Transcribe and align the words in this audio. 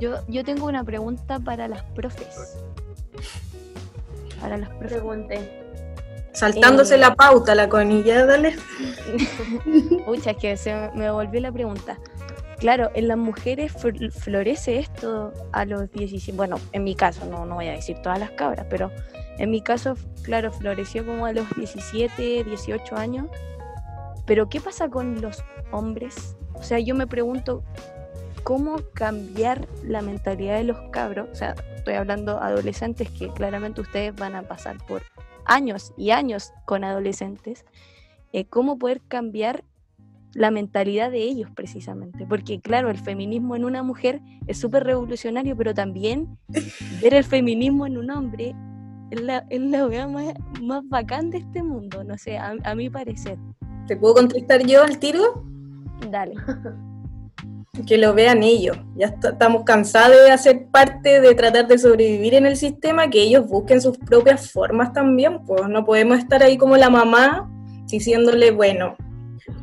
Yo, 0.00 0.16
yo 0.28 0.44
tengo 0.44 0.66
una 0.66 0.84
pregunta 0.84 1.38
para 1.40 1.68
las 1.68 1.82
profes. 1.82 2.58
Para 4.40 4.56
las 4.58 4.68
profes. 4.70 4.92
Pregunte. 4.92 5.62
Saltándose 6.32 6.96
Eh, 6.96 6.98
la 6.98 7.14
pauta, 7.14 7.54
la 7.54 7.68
conilla, 7.68 8.26
dale. 8.26 8.56
Pucha, 10.06 10.32
es 10.32 10.36
que 10.36 10.56
se 10.56 10.90
me- 10.94 11.10
volvió 11.10 11.40
la 11.40 11.50
pregunta. 11.50 11.98
Claro, 12.58 12.90
en 12.94 13.08
las 13.08 13.16
mujeres 13.18 13.74
fl- 13.74 14.10
florece 14.12 14.78
esto 14.78 15.32
a 15.52 15.64
los 15.64 15.90
17. 15.92 16.36
Bueno, 16.36 16.56
en 16.72 16.84
mi 16.84 16.94
caso, 16.94 17.24
no, 17.26 17.44
no 17.46 17.54
voy 17.56 17.68
a 17.68 17.72
decir 17.72 17.96
todas 18.02 18.18
las 18.18 18.30
cabras, 18.32 18.66
pero 18.68 18.90
en 19.38 19.50
mi 19.50 19.60
caso, 19.62 19.94
claro, 20.22 20.52
floreció 20.52 21.04
como 21.06 21.26
a 21.26 21.32
los 21.32 21.46
17, 21.56 22.44
18 22.44 22.96
años. 22.96 23.26
Pero, 24.26 24.48
¿qué 24.48 24.60
pasa 24.60 24.88
con 24.88 25.20
los 25.20 25.42
hombres? 25.70 26.36
O 26.54 26.62
sea, 26.62 26.78
yo 26.78 26.94
me 26.94 27.06
pregunto, 27.06 27.62
¿cómo 28.46 28.76
cambiar 28.94 29.66
la 29.82 30.02
mentalidad 30.02 30.56
de 30.56 30.62
los 30.62 30.78
cabros? 30.92 31.28
O 31.32 31.34
sea, 31.34 31.56
estoy 31.74 31.94
hablando 31.94 32.40
adolescentes 32.40 33.10
que 33.10 33.28
claramente 33.28 33.80
ustedes 33.80 34.14
van 34.14 34.36
a 34.36 34.42
pasar 34.42 34.76
por 34.86 35.02
años 35.46 35.92
y 35.96 36.10
años 36.10 36.52
con 36.64 36.84
adolescentes. 36.84 37.64
eh, 38.32 38.44
¿Cómo 38.44 38.78
poder 38.78 39.02
cambiar 39.08 39.64
la 40.32 40.52
mentalidad 40.52 41.10
de 41.10 41.22
ellos 41.22 41.50
precisamente? 41.56 42.24
Porque 42.24 42.60
claro, 42.60 42.88
el 42.88 42.98
feminismo 42.98 43.56
en 43.56 43.64
una 43.64 43.82
mujer 43.82 44.20
es 44.46 44.60
súper 44.60 44.84
revolucionario, 44.84 45.56
pero 45.56 45.74
también 45.74 46.38
ver 47.02 47.14
el 47.14 47.24
feminismo 47.24 47.84
en 47.84 47.98
un 47.98 48.12
hombre 48.12 48.54
es 49.10 49.22
la, 49.22 49.44
es 49.50 49.60
la 49.60 49.88
wea 49.88 50.06
más, 50.06 50.34
más 50.62 50.88
bacán 50.88 51.30
de 51.30 51.38
este 51.38 51.64
mundo, 51.64 52.04
no 52.04 52.16
sé, 52.16 52.38
a, 52.38 52.54
a 52.62 52.76
mi 52.76 52.90
parecer. 52.90 53.38
¿Te 53.88 53.96
puedo 53.96 54.14
contestar 54.14 54.64
yo 54.64 54.84
al 54.84 55.00
tiro? 55.00 55.44
Dale. 56.12 56.34
Que 57.86 57.98
lo 57.98 58.14
vean 58.14 58.42
ellos. 58.42 58.78
Ya 58.96 59.06
est- 59.08 59.24
estamos 59.24 59.64
cansados 59.64 60.16
de 60.24 60.30
hacer 60.30 60.66
parte, 60.70 61.20
de 61.20 61.34
tratar 61.34 61.66
de 61.66 61.78
sobrevivir 61.78 62.34
en 62.34 62.46
el 62.46 62.56
sistema, 62.56 63.10
que 63.10 63.20
ellos 63.22 63.46
busquen 63.46 63.80
sus 63.80 63.98
propias 63.98 64.50
formas 64.50 64.92
también. 64.92 65.44
Pues 65.44 65.68
no 65.68 65.84
podemos 65.84 66.18
estar 66.18 66.42
ahí 66.42 66.56
como 66.56 66.76
la 66.76 66.88
mamá 66.90 67.50
diciéndole, 67.86 68.50
bueno, 68.50 68.96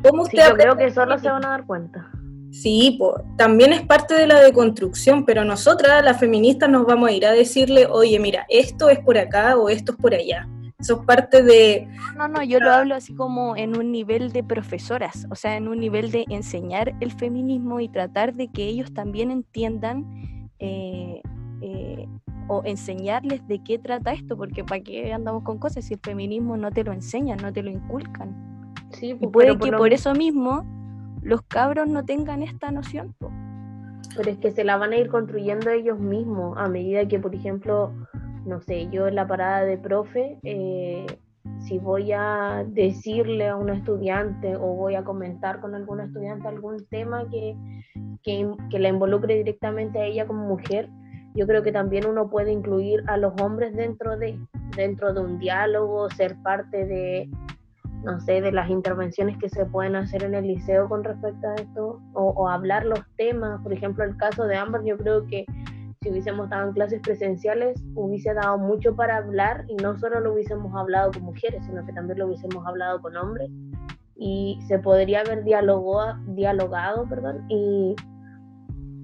¿cómo 0.02 0.24
Sí, 0.26 0.36
usted 0.36 0.48
yo 0.50 0.54
creo 0.56 0.76
que 0.76 0.90
solo 0.90 1.18
se 1.18 1.28
van 1.28 1.44
a 1.44 1.48
dar 1.50 1.66
cuenta. 1.66 2.10
Sí, 2.52 2.96
po, 3.00 3.20
también 3.36 3.72
es 3.72 3.82
parte 3.82 4.14
de 4.14 4.28
la 4.28 4.40
deconstrucción, 4.40 5.24
pero 5.24 5.44
nosotras, 5.44 6.04
las 6.04 6.20
feministas, 6.20 6.70
nos 6.70 6.86
vamos 6.86 7.08
a 7.08 7.12
ir 7.12 7.26
a 7.26 7.32
decirle, 7.32 7.86
oye, 7.86 8.18
mira, 8.20 8.46
esto 8.48 8.88
es 8.88 9.00
por 9.00 9.18
acá 9.18 9.56
o 9.56 9.68
esto 9.68 9.90
es 9.92 9.98
por 9.98 10.14
allá. 10.14 10.48
Eso 10.84 11.00
es 11.00 11.06
parte 11.06 11.42
de, 11.42 11.88
No, 12.14 12.28
no, 12.28 12.42
yo 12.42 12.60
lo 12.60 12.70
hablo 12.70 12.94
así 12.94 13.14
como 13.14 13.56
en 13.56 13.74
un 13.74 13.90
nivel 13.90 14.32
de 14.32 14.44
profesoras, 14.44 15.26
o 15.30 15.34
sea, 15.34 15.56
en 15.56 15.66
un 15.66 15.80
nivel 15.80 16.10
de 16.10 16.26
enseñar 16.28 16.94
el 17.00 17.10
feminismo 17.10 17.80
y 17.80 17.88
tratar 17.88 18.34
de 18.34 18.48
que 18.48 18.64
ellos 18.66 18.92
también 18.92 19.30
entiendan 19.30 20.04
eh, 20.58 21.22
eh, 21.62 22.06
o 22.48 22.60
enseñarles 22.66 23.48
de 23.48 23.64
qué 23.64 23.78
trata 23.78 24.12
esto, 24.12 24.36
porque 24.36 24.62
para 24.62 24.82
qué 24.82 25.14
andamos 25.14 25.42
con 25.42 25.56
cosas 25.56 25.86
si 25.86 25.94
el 25.94 26.00
feminismo 26.00 26.58
no 26.58 26.70
te 26.70 26.84
lo 26.84 26.92
enseñan, 26.92 27.38
no 27.38 27.50
te 27.50 27.62
lo 27.62 27.70
inculcan. 27.70 28.74
Sí, 28.90 29.12
Y 29.12 29.14
pues, 29.14 29.32
puede 29.32 29.56
que 29.56 29.70
lo 29.70 29.78
por 29.78 29.94
eso 29.94 30.12
mismo 30.12 30.66
los 31.22 31.40
cabros 31.48 31.88
no 31.88 32.04
tengan 32.04 32.42
esta 32.42 32.70
noción. 32.70 33.14
Pero 34.14 34.30
es 34.30 34.36
que 34.36 34.52
se 34.52 34.64
la 34.64 34.76
van 34.76 34.92
a 34.92 34.96
ir 34.96 35.08
construyendo 35.08 35.70
ellos 35.70 35.98
mismos 35.98 36.58
a 36.58 36.68
medida 36.68 37.08
que, 37.08 37.18
por 37.18 37.34
ejemplo, 37.34 37.90
no 38.46 38.60
sé, 38.60 38.88
yo 38.90 39.06
en 39.06 39.14
la 39.14 39.26
parada 39.26 39.64
de 39.64 39.78
profe, 39.78 40.38
eh, 40.42 41.06
si 41.60 41.78
voy 41.78 42.12
a 42.12 42.64
decirle 42.66 43.48
a 43.48 43.56
un 43.56 43.70
estudiante 43.70 44.56
o 44.56 44.74
voy 44.74 44.94
a 44.94 45.04
comentar 45.04 45.60
con 45.60 45.74
algún 45.74 46.00
estudiante 46.00 46.48
algún 46.48 46.84
tema 46.86 47.28
que, 47.30 47.56
que, 48.22 48.50
que 48.70 48.78
la 48.78 48.88
involucre 48.88 49.36
directamente 49.36 49.98
a 49.98 50.04
ella 50.04 50.26
como 50.26 50.46
mujer, 50.46 50.88
yo 51.34 51.46
creo 51.46 51.62
que 51.62 51.72
también 51.72 52.06
uno 52.06 52.30
puede 52.30 52.52
incluir 52.52 53.02
a 53.08 53.16
los 53.16 53.32
hombres 53.40 53.74
dentro 53.74 54.16
de, 54.16 54.38
dentro 54.76 55.12
de 55.12 55.20
un 55.20 55.38
diálogo, 55.38 56.08
ser 56.10 56.36
parte 56.42 56.86
de, 56.86 57.28
no 58.04 58.20
sé, 58.20 58.40
de 58.40 58.52
las 58.52 58.70
intervenciones 58.70 59.36
que 59.38 59.48
se 59.48 59.66
pueden 59.66 59.96
hacer 59.96 60.22
en 60.22 60.34
el 60.34 60.46
liceo 60.46 60.88
con 60.88 61.02
respecto 61.02 61.48
a 61.48 61.54
esto, 61.56 62.00
o, 62.12 62.28
o 62.36 62.48
hablar 62.48 62.86
los 62.86 63.00
temas. 63.16 63.60
Por 63.62 63.72
ejemplo, 63.72 64.04
el 64.04 64.16
caso 64.16 64.44
de 64.44 64.56
Amber, 64.56 64.82
yo 64.84 64.96
creo 64.96 65.26
que 65.26 65.44
si 66.04 66.10
hubiésemos 66.10 66.44
estado 66.44 66.68
en 66.68 66.74
clases 66.74 67.00
presenciales, 67.00 67.82
hubiese 67.94 68.34
dado 68.34 68.58
mucho 68.58 68.94
para 68.94 69.16
hablar 69.16 69.64
y 69.68 69.76
no 69.76 69.98
solo 69.98 70.20
lo 70.20 70.34
hubiésemos 70.34 70.74
hablado 70.76 71.10
con 71.12 71.22
mujeres, 71.22 71.64
sino 71.64 71.84
que 71.86 71.94
también 71.94 72.18
lo 72.18 72.26
hubiésemos 72.26 72.66
hablado 72.66 73.00
con 73.00 73.16
hombres 73.16 73.50
y 74.14 74.58
se 74.68 74.78
podría 74.78 75.20
haber 75.20 75.44
dialogado, 75.44 76.18
dialogado 76.26 77.08
perdón, 77.08 77.46
y, 77.48 77.96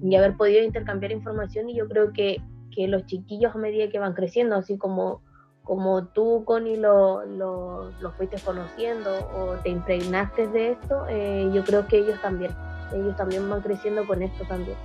y 0.03 0.15
haber 0.15 0.37
podido 0.37 0.63
intercambiar 0.63 1.11
información 1.11 1.69
y 1.71 1.75
yo 1.75 1.87
creo 1.87 2.13
que, 2.13 2.37
que 2.69 2.87
los 2.87 3.07
chiquillos 3.07 3.55
a 3.55 3.57
medida 3.57 3.89
que 3.89 3.97
van 3.97 4.13
creciendo, 4.13 4.55
así 4.55 4.77
como 4.77 5.23
como 5.63 6.05
tú, 6.07 6.43
Connie, 6.43 6.75
lo, 6.75 7.23
lo, 7.23 7.91
lo 8.01 8.11
fuiste 8.13 8.37
conociendo 8.43 9.11
o 9.35 9.53
te 9.61 9.69
impregnaste 9.69 10.47
de 10.47 10.71
esto, 10.71 11.05
eh, 11.07 11.49
yo 11.53 11.63
creo 11.63 11.87
que 11.87 11.99
ellos 11.99 12.19
también, 12.19 12.51
ellos 12.93 13.15
también 13.15 13.47
van 13.47 13.61
creciendo 13.61 14.05
con 14.05 14.23
esto 14.23 14.43
también. 14.45 14.75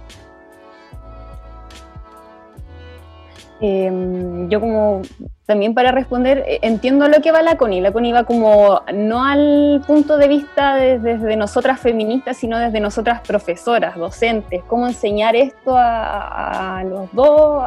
Eh, 3.60 4.46
yo 4.48 4.60
como 4.60 5.00
también 5.46 5.74
para 5.74 5.92
responder, 5.92 6.44
eh, 6.46 6.58
entiendo 6.62 7.08
lo 7.08 7.20
que 7.22 7.32
va 7.32 7.40
la 7.42 7.56
Connie. 7.56 7.80
La 7.80 7.92
Connie 7.92 8.12
va 8.12 8.24
como 8.24 8.82
no 8.92 9.24
al 9.24 9.82
punto 9.86 10.18
de 10.18 10.28
vista 10.28 10.74
de- 10.74 10.98
desde 10.98 11.36
nosotras 11.36 11.80
feministas, 11.80 12.36
sino 12.36 12.58
desde 12.58 12.80
nosotras 12.80 13.20
profesoras, 13.20 13.96
docentes, 13.96 14.62
cómo 14.66 14.86
enseñar 14.86 15.36
esto 15.36 15.74
a, 15.76 16.82
los 16.84 17.10
dos 17.12 17.64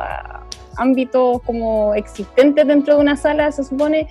ámbitos 0.78 1.42
como 1.44 1.94
existentes 1.96 2.68
dentro 2.68 2.96
de 2.96 3.02
una 3.02 3.16
sala, 3.16 3.52
se 3.52 3.64
supone. 3.64 4.08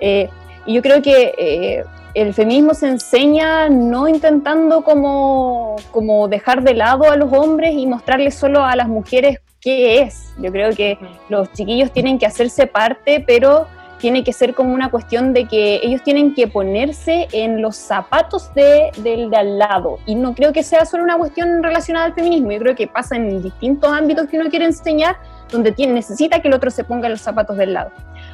Eh, 0.00 0.28
y 0.66 0.74
yo 0.74 0.82
creo 0.82 1.00
que 1.00 1.34
eh, 1.38 1.84
el 2.14 2.34
feminismo 2.34 2.74
se 2.74 2.88
enseña 2.88 3.68
no 3.68 4.08
intentando 4.08 4.82
como, 4.82 5.76
como 5.90 6.28
dejar 6.28 6.62
de 6.62 6.74
lado 6.74 7.10
a 7.10 7.16
los 7.16 7.32
hombres 7.32 7.74
y 7.74 7.86
mostrarles 7.86 8.34
solo 8.34 8.64
a 8.64 8.74
las 8.76 8.88
mujeres 8.88 9.40
qué 9.60 10.02
es. 10.02 10.32
Yo 10.38 10.50
creo 10.50 10.74
que 10.74 10.98
los 11.28 11.52
chiquillos 11.52 11.92
tienen 11.92 12.18
que 12.18 12.26
hacerse 12.26 12.66
parte, 12.66 13.22
pero 13.26 13.66
tiene 14.00 14.24
que 14.24 14.32
ser 14.32 14.54
como 14.54 14.72
una 14.72 14.90
cuestión 14.90 15.34
de 15.34 15.46
que 15.46 15.80
ellos 15.82 16.02
tienen 16.02 16.34
que 16.34 16.48
ponerse 16.48 17.28
en 17.32 17.60
los 17.60 17.76
zapatos 17.76 18.52
de, 18.54 18.90
del 18.98 19.30
de 19.30 19.36
al 19.36 19.58
lado. 19.58 19.98
Y 20.06 20.14
no 20.14 20.34
creo 20.34 20.52
que 20.52 20.62
sea 20.62 20.86
solo 20.86 21.04
una 21.04 21.18
cuestión 21.18 21.62
relacionada 21.62 22.06
al 22.06 22.14
feminismo, 22.14 22.50
yo 22.50 22.58
creo 22.58 22.74
que 22.74 22.86
pasa 22.86 23.16
en 23.16 23.42
distintos 23.42 23.92
ámbitos 23.92 24.26
que 24.28 24.38
uno 24.38 24.48
quiere 24.48 24.64
enseñar, 24.64 25.18
donde 25.50 25.72
tiene, 25.72 25.92
necesita 25.92 26.40
que 26.40 26.48
el 26.48 26.54
otro 26.54 26.70
se 26.70 26.82
ponga 26.82 27.06
en 27.06 27.12
los 27.12 27.20
zapatos 27.20 27.56
del 27.58 27.74
lado. 27.74 27.90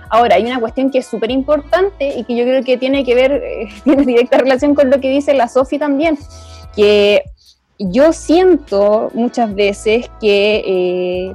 Ahora, 0.09 0.37
hay 0.37 0.47
una 0.47 0.61
cuestión 0.61 0.91
que 0.91 0.99
es 0.99 1.07
súper 1.07 1.31
importante 1.33 2.17
y 2.17 2.25
que 2.25 2.37
yo 2.37 2.45
creo 2.45 2.63
que 2.63 2.77
tiene 2.77 3.05
que 3.05 3.15
ver, 3.15 3.33
eh, 3.33 3.69
tiene 3.85 4.05
directa 4.05 4.39
relación 4.39 4.75
con 4.75 4.91
lo 4.91 5.01
que 5.01 5.11
dice 5.11 5.35
la 5.35 5.49
Sofi 5.49 5.79
también, 5.79 6.17
que 6.77 7.23
yo 7.79 8.13
siento 8.13 9.11
muchas 9.15 9.55
veces 9.55 10.11
que 10.21 10.63
eh, 10.67 11.35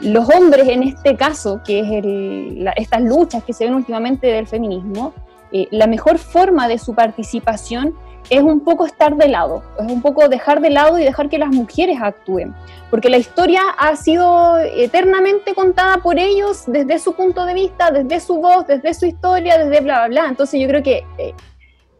los 0.00 0.28
hombres 0.28 0.68
en 0.68 0.82
este 0.82 1.16
caso, 1.16 1.60
que 1.64 1.80
es 1.80 1.90
el- 1.90 2.68
estas 2.76 3.02
luchas 3.02 3.42
que 3.44 3.52
se 3.52 3.64
ven 3.64 3.74
últimamente 3.74 4.26
del 4.26 4.46
feminismo, 4.46 5.12
eh, 5.52 5.68
la 5.70 5.86
mejor 5.86 6.18
forma 6.18 6.68
de 6.68 6.78
su 6.78 6.94
participación 6.94 7.94
es 8.30 8.40
un 8.40 8.60
poco 8.60 8.86
estar 8.86 9.16
de 9.16 9.28
lado, 9.28 9.62
es 9.78 9.90
un 9.90 10.00
poco 10.00 10.28
dejar 10.28 10.60
de 10.60 10.70
lado 10.70 10.98
y 10.98 11.02
dejar 11.04 11.28
que 11.28 11.38
las 11.38 11.50
mujeres 11.50 11.98
actúen, 12.00 12.54
porque 12.88 13.10
la 13.10 13.18
historia 13.18 13.60
ha 13.76 13.96
sido 13.96 14.58
eternamente 14.60 15.54
contada 15.54 15.98
por 15.98 16.18
ellos 16.18 16.62
desde 16.68 17.00
su 17.00 17.14
punto 17.14 17.44
de 17.44 17.54
vista, 17.54 17.90
desde 17.90 18.20
su 18.20 18.36
voz, 18.36 18.66
desde 18.68 18.94
su 18.94 19.06
historia, 19.06 19.58
desde 19.58 19.80
bla, 19.80 20.06
bla, 20.06 20.08
bla. 20.08 20.28
Entonces 20.28 20.60
yo 20.60 20.68
creo 20.68 20.82
que 20.82 21.04
eh, 21.18 21.34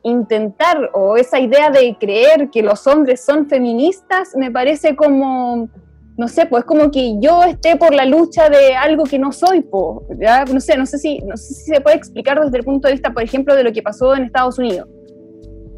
intentar 0.05 0.91
o 0.95 1.17
esa 1.17 1.39
idea 1.39 1.71
de 1.71 1.97
creer 1.99 2.51
que 2.51 2.63
los 2.63 2.87
hombres 2.87 3.25
son 3.25 3.49
feministas 3.49 4.35
me 4.37 4.51
parece 4.51 4.97
como, 4.97 5.69
no 6.17 6.29
sé, 6.29 6.47
pues 6.47 6.65
como 6.65 6.91
que 6.91 7.19
yo 7.21 7.45
esté 7.45 7.77
por 7.77 7.95
la 7.95 8.05
lucha 8.05 8.49
de 8.49 8.75
algo 8.75 9.05
que 9.05 9.19
no 9.19 9.33
soy, 9.33 9.63
po, 9.63 10.05
¿ya? 10.21 10.45
No 10.45 10.61
sé, 10.61 10.77
no 10.77 10.87
sé 10.87 10.99
si, 10.99 11.19
no 11.21 11.37
sé 11.37 11.55
si 11.55 11.73
se 11.73 11.81
puede 11.81 11.97
explicar 11.97 12.41
desde 12.41 12.59
el 12.59 12.65
punto 12.65 12.89
de 12.89 12.95
vista, 12.95 13.13
por 13.13 13.23
ejemplo, 13.23 13.55
de 13.55 13.65
lo 13.65 13.73
que 13.73 13.83
pasó 13.83 14.15
en 14.15 14.25
Estados 14.25 14.59
Unidos, 14.59 14.89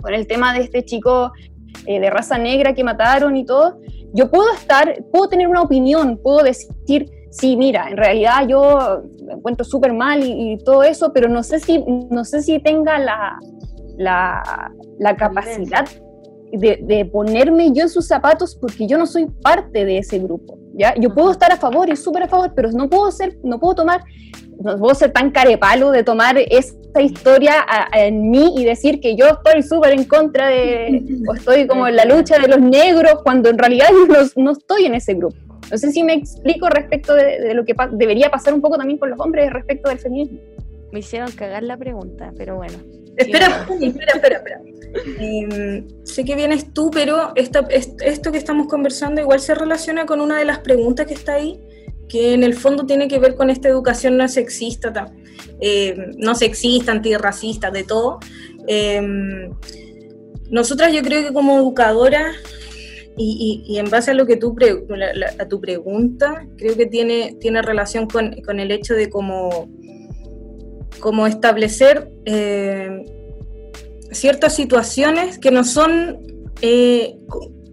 con 0.01 0.15
el 0.15 0.27
tema 0.27 0.55
de 0.55 0.61
este 0.61 0.85
chico 0.85 1.33
eh, 1.87 2.01
de 2.01 2.11
raza 2.11 2.39
negra 2.39 2.73
que 2.73 2.83
mataron 2.83 3.37
y 3.37 3.45
todo. 3.45 3.79
Yo 4.15 4.31
puedo 4.31 4.53
estar, 4.55 5.05
puedo 5.13 5.29
tener 5.29 5.49
una 5.49 5.63
opinión, 5.63 6.19
puedo 6.23 6.43
decir, 6.43 7.11
sí, 7.31 7.57
mira, 7.57 7.89
en 7.91 7.97
realidad 7.97 8.47
yo 8.49 9.03
me 9.27 9.35
encuentro 9.35 9.65
súper 9.65 9.93
mal 9.93 10.23
y, 10.23 10.53
y 10.53 10.59
todo 10.59 10.83
eso, 10.83 11.13
pero 11.13 11.29
no 11.29 11.43
sé 11.43 11.61
si, 11.61 11.85
no 12.11 12.25
sé 12.25 12.43
si 12.43 12.59
tenga 12.61 12.99
la, 12.99 13.39
la, 13.97 14.71
la 14.99 15.17
capacidad 15.17 15.87
de, 16.53 16.79
de 16.83 17.05
ponerme 17.07 17.73
yo 17.73 17.83
en 17.83 17.89
sus 17.89 18.07
zapatos 18.07 18.55
porque 18.55 18.87
yo 18.87 18.97
no 18.99 19.07
soy 19.07 19.27
parte 19.43 19.85
de 19.85 19.99
ese 19.99 20.19
grupo. 20.19 20.59
¿ya? 20.75 20.95
Yo 20.97 21.13
puedo 21.15 21.31
estar 21.33 21.51
a 21.53 21.57
favor 21.57 21.89
y 21.91 21.97
súper 21.97 22.25
a 22.25 22.29
favor, 22.29 22.53
pero 22.55 22.71
no 22.73 22.89
puedo 22.89 23.11
ser, 23.11 23.37
no 23.43 23.59
puedo 23.59 23.75
tomar, 23.75 24.03
no 24.63 24.77
puedo 24.79 24.95
ser 24.95 25.13
tan 25.13 25.31
carepalo 25.31 25.91
de 25.91 26.05
tomar 26.05 26.37
esta 26.39 27.01
historia 27.03 27.55
a- 27.61 27.89
a- 27.93 28.05
en 28.07 28.31
mí 28.31 28.55
y 28.57 28.65
decir 28.65 29.01
que 29.01 29.17
yo 29.17 29.27
estoy 29.27 29.63
súper 29.63 29.93
en 29.95 30.05
contra 30.05 30.49
de, 30.49 31.05
o 31.29 31.35
estoy 31.35 31.67
como 31.67 31.89
en 31.89 31.97
la 31.97 32.05
lucha 32.05 32.39
de 32.39 32.47
los 32.49 32.61
negros, 32.61 33.17
cuando 33.25 33.49
en 33.51 33.59
realidad 33.59 33.87
yo 33.91 34.07
no, 34.07 34.45
no 34.45 34.51
estoy 34.53 34.85
en 34.87 34.95
ese 34.95 35.15
grupo. 35.15 35.37
No 35.73 35.79
sé 35.79 35.91
si 35.91 36.05
me 36.05 36.13
explico 36.15 36.69
respecto 36.69 37.15
de, 37.15 37.53
lo 37.55 37.65
que 37.65 37.75
debería 37.93 38.31
pasar 38.31 38.55
un 38.55 38.61
poco 38.61 38.77
también 38.77 38.99
con 38.99 39.11
los 39.11 39.19
hombres 39.19 39.51
respecto 39.53 39.89
del 39.89 39.99
feminismo. 39.99 40.39
Me 40.93 41.01
hicieron 41.01 41.33
cagar 41.33 41.63
la 41.65 41.77
pregunta, 41.77 42.33
pero 42.37 42.55
bueno. 42.57 42.75
Espera, 43.17 43.67
espera, 43.81 44.13
espera, 44.15 44.37
espera. 44.37 44.61
Em, 45.19 45.87
sé 46.05 46.25
que 46.25 46.37
vienes 46.37 46.73
tú, 46.73 46.91
pero 46.91 47.33
esto 47.35 48.33
que 48.33 48.39
estamos 48.39 48.69
conversando 48.69 49.21
igual 49.21 49.41
se 49.41 49.55
relaciona 49.55 50.07
con 50.07 50.21
una 50.21 50.39
de 50.39 50.45
las 50.45 50.61
preguntas 50.61 51.07
que 51.07 51.15
está 51.15 51.35
ahí, 51.35 51.61
que 52.09 52.35
en 52.35 52.45
el 52.45 52.55
fondo 52.55 52.87
tiene 52.87 53.09
que 53.09 53.19
ver 53.19 53.35
con 53.35 53.51
esta 53.51 53.69
educación 53.69 54.17
no 54.17 54.29
sexista, 54.29 55.13
eh, 55.61 55.97
no 56.17 56.35
sexista, 56.35 56.93
antirracista, 56.93 57.71
de 57.71 57.85
todo. 57.85 58.21
Em, 58.67 59.51
nosotras 60.51 60.93
yo 60.93 61.03
creo 61.03 61.27
que 61.27 61.33
como 61.33 61.57
educadora 61.59 62.33
y, 63.17 63.77
en 63.79 63.91
base 63.91 64.11
a 64.11 64.15
lo 64.15 64.27
que 64.27 64.37
tú 64.37 64.57
a 65.39 65.49
tu 65.49 65.61
pregunta, 65.61 66.47
creo 66.57 66.77
que 66.77 66.87
tiene, 66.87 67.37
tiene 67.41 67.63
relación 67.63 68.09
con, 68.09 68.35
con 68.43 68.59
el 68.59 68.71
hecho 68.71 68.95
de 68.95 69.09
cómo, 69.09 69.69
cómo 71.01 71.27
establecer 71.27 72.11
eh, 72.25 73.05
ciertas 74.11 74.55
situaciones 74.55 75.39
que 75.39 75.51
no 75.51 75.65
son 75.65 76.19
eh, 76.61 77.17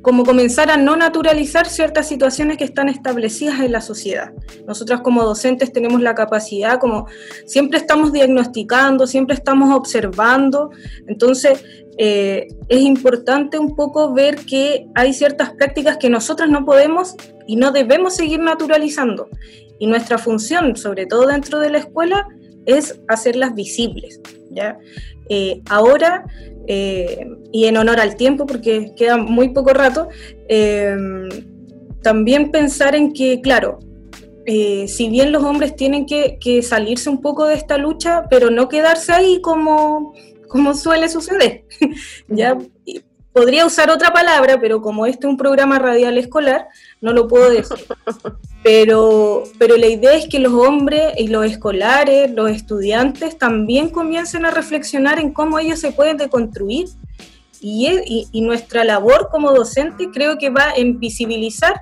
como 0.02 0.24
comenzar 0.26 0.72
a 0.72 0.78
no 0.78 0.96
naturalizar 0.96 1.68
ciertas 1.68 2.08
situaciones 2.08 2.58
que 2.58 2.64
están 2.64 2.90
establecidas 2.90 3.60
en 3.60 3.72
la 3.72 3.82
sociedad. 3.82 4.34
Nosotros 4.66 5.02
como 5.02 5.24
docentes 5.24 5.72
tenemos 5.72 6.02
la 6.02 6.16
capacidad, 6.16 6.80
como 6.80 7.06
siempre 7.46 7.78
estamos 7.78 8.12
diagnosticando, 8.12 9.06
siempre 9.06 9.36
estamos 9.36 9.76
observando, 9.76 10.72
entonces 11.08 11.64
eh, 11.98 12.48
es 12.68 12.82
importante 12.82 13.60
un 13.60 13.76
poco 13.76 14.12
ver 14.14 14.38
que 14.38 14.88
hay 14.96 15.14
ciertas 15.14 15.52
prácticas 15.52 15.98
que 15.98 16.10
nosotros 16.10 16.50
no 16.50 16.66
podemos 16.66 17.16
y 17.46 17.56
no 17.56 17.72
debemos 17.72 18.16
seguir 18.16 18.40
naturalizando. 18.40 19.30
Y 19.78 19.88
nuestra 19.88 20.18
función, 20.18 20.76
sobre 20.78 21.06
todo 21.06 21.28
dentro 21.28 21.60
de 21.60 21.70
la 21.70 21.80
escuela, 21.80 22.28
es 22.66 23.00
hacerlas 23.08 23.56
visibles. 23.56 24.20
¿ya? 24.52 24.78
Eh, 25.30 25.62
ahora 25.70 26.26
eh, 26.68 27.28
y 27.52 27.66
en 27.66 27.78
honor 27.78 28.00
al 28.00 28.16
tiempo, 28.16 28.46
porque 28.46 28.94
queda 28.96 29.18
muy 29.18 29.50
poco 29.50 29.74
rato, 29.74 30.10
eh, 30.48 30.96
también 32.02 32.52
pensar 32.52 32.96
en 32.96 33.14
que, 33.14 33.42
claro, 33.42 33.80
si 34.46 35.10
bien 35.10 35.32
los 35.32 35.44
hombres 35.44 35.76
tienen 35.76 36.06
que, 36.06 36.62
salirse 36.64 37.10
un 37.10 37.22
poco 37.22 37.46
de 37.46 37.56
esta 37.56 37.78
lucha, 37.78 38.26
pero 38.30 38.50
no 38.50 38.68
quedarse 38.68 39.14
ahí 39.14 39.40
como, 39.42 40.14
como 40.48 40.74
suele 40.74 41.08
suceder. 41.08 41.64
ya 42.28 42.58
podría 43.34 43.66
usar 43.66 43.90
otra 43.90 44.12
palabra, 44.12 44.60
pero 44.60 44.82
como 44.82 45.06
este 45.06 45.26
es 45.26 45.32
un 45.32 45.38
programa 45.38 45.80
radial 45.80 46.18
escolar, 46.18 46.68
no 47.00 47.14
lo 47.14 47.28
puedo 47.28 47.50
decir. 47.50 47.78
Pero, 48.64 49.42
pero 49.58 49.76
la 49.76 49.88
idea 49.88 50.14
es 50.14 50.28
que 50.28 50.38
los 50.38 50.54
hombres 50.54 51.16
y 51.18 51.30
los 51.30 51.48
escolares, 51.48 52.30
los 52.30 52.52
estudiantes, 52.52 53.36
también 53.36 53.90
comiencen 53.90 54.46
a 54.46 54.52
reflexionar 54.52 55.18
en 55.18 55.34
cómo 55.34 55.58
ellos 55.58 55.80
se 55.80 55.92
pueden 55.92 56.18
deconstruir. 56.18 56.88
Y, 57.60 58.28
y, 58.32 58.42
nuestra 58.42 58.84
labor 58.84 59.30
como 59.32 59.52
docente 59.52 60.12
creo 60.14 60.38
que 60.38 60.52
va 60.52 60.74
en 60.76 61.00
visibilizar 61.00 61.82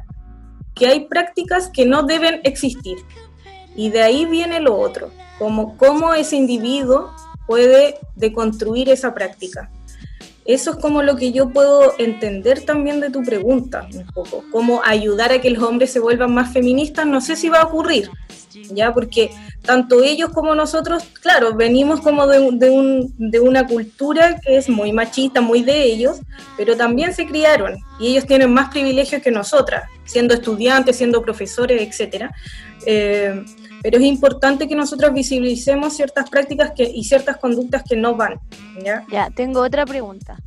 que 0.73 0.87
hay 0.87 1.01
prácticas 1.07 1.67
que 1.67 1.85
no 1.85 2.03
deben 2.03 2.39
existir. 2.45 2.97
Y 3.75 3.89
de 3.89 4.01
ahí 4.01 4.25
viene 4.25 4.61
lo 4.61 4.77
otro, 4.77 5.11
como 5.37 5.75
cómo 5.75 6.13
ese 6.13 6.37
individuo 6.37 7.11
puede 7.45 7.97
deconstruir 8.15 8.87
esa 8.87 9.13
práctica. 9.13 9.69
Eso 10.49 10.71
es 10.71 10.77
como 10.77 11.03
lo 11.03 11.15
que 11.15 11.31
yo 11.31 11.49
puedo 11.49 11.93
entender 11.99 12.65
también 12.65 12.99
de 12.99 13.11
tu 13.11 13.21
pregunta, 13.21 13.87
un 13.93 14.03
poco. 14.07 14.43
Cómo 14.51 14.81
ayudar 14.83 15.31
a 15.31 15.39
que 15.39 15.51
los 15.51 15.61
hombres 15.61 15.91
se 15.91 15.99
vuelvan 15.99 16.33
más 16.33 16.51
feministas, 16.51 17.05
no 17.05 17.21
sé 17.21 17.35
si 17.35 17.49
va 17.49 17.59
a 17.59 17.65
ocurrir, 17.65 18.09
¿ya? 18.71 18.91
Porque 18.91 19.29
tanto 19.61 20.01
ellos 20.01 20.31
como 20.31 20.55
nosotros, 20.55 21.03
claro, 21.21 21.53
venimos 21.53 22.01
como 22.01 22.25
de, 22.25 22.39
un, 22.39 23.13
de 23.19 23.39
una 23.39 23.67
cultura 23.67 24.39
que 24.39 24.57
es 24.57 24.67
muy 24.69 24.91
machista, 24.91 25.39
muy 25.39 25.61
de 25.61 25.83
ellos, 25.83 26.19
pero 26.57 26.75
también 26.75 27.13
se 27.13 27.27
criaron 27.27 27.77
y 27.99 28.07
ellos 28.07 28.25
tienen 28.25 28.51
más 28.51 28.71
privilegios 28.71 29.21
que 29.21 29.29
nosotras, 29.29 29.83
siendo 30.03 30.33
estudiantes, 30.33 30.95
siendo 30.95 31.21
profesores, 31.21 31.79
etc. 31.79 32.31
pero 33.81 33.97
es 33.97 34.03
importante 34.03 34.67
que 34.67 34.75
nosotros 34.75 35.13
visibilicemos 35.13 35.95
ciertas 35.95 36.29
prácticas 36.29 36.71
que, 36.75 36.83
y 36.83 37.03
ciertas 37.03 37.37
conductas 37.37 37.83
que 37.87 37.95
no 37.95 38.15
van. 38.15 38.39
Ya, 38.83 39.05
ya 39.11 39.29
tengo 39.29 39.61
otra 39.61 39.85
pregunta. 39.85 40.37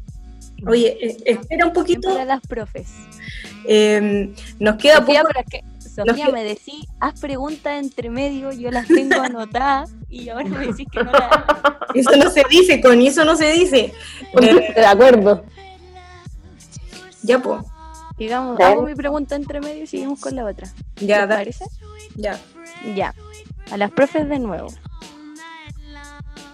Oye, 0.67 0.96
eh, 1.00 1.17
espera 1.25 1.67
un 1.67 1.73
poquito. 1.73 2.12
Para 2.12 2.25
las 2.25 2.40
profes. 2.43 2.88
Em, 3.64 4.32
nos 4.58 4.76
queda 4.76 4.96
Sofía, 4.96 5.23
poco. 5.23 5.34
Que, 5.50 5.64
Sofía, 5.79 6.29
me 6.31 6.44
decís, 6.44 6.87
haz 7.00 7.20
preguntas 7.20 7.82
entre 7.82 8.11
medio, 8.11 8.52
yo 8.52 8.70
las 8.70 8.87
tengo 8.87 9.20
anotadas 9.23 9.90
y 10.08 10.28
ahora 10.28 10.49
me 10.49 10.67
decís 10.67 10.87
que 10.90 11.02
no 11.02 11.12
las. 11.12 11.31
Eso 11.94 12.17
no 12.17 12.31
se 12.31 12.44
dice, 12.49 12.81
con 12.81 13.00
eso 13.00 13.25
no 13.25 13.37
se 13.37 13.52
dice. 13.52 13.93
de 14.40 14.87
acuerdo. 14.87 15.44
Ya, 17.23 17.38
pues. 17.38 17.62
Digamos, 18.19 18.61
hago 18.61 18.82
mi 18.82 18.94
pregunta 18.94 19.35
entre 19.37 19.61
medio 19.61 19.85
y 19.85 19.87
seguimos 19.87 20.20
con 20.20 20.37
la 20.37 20.44
otra. 20.44 20.73
Ya, 20.96 21.23
¿Te 21.23 21.35
parece? 21.35 21.64
Ya. 22.14 22.38
Ya. 22.94 23.14
A 23.70 23.76
las 23.76 23.90
profes 23.90 24.29
de 24.29 24.38
nuevo. 24.38 24.69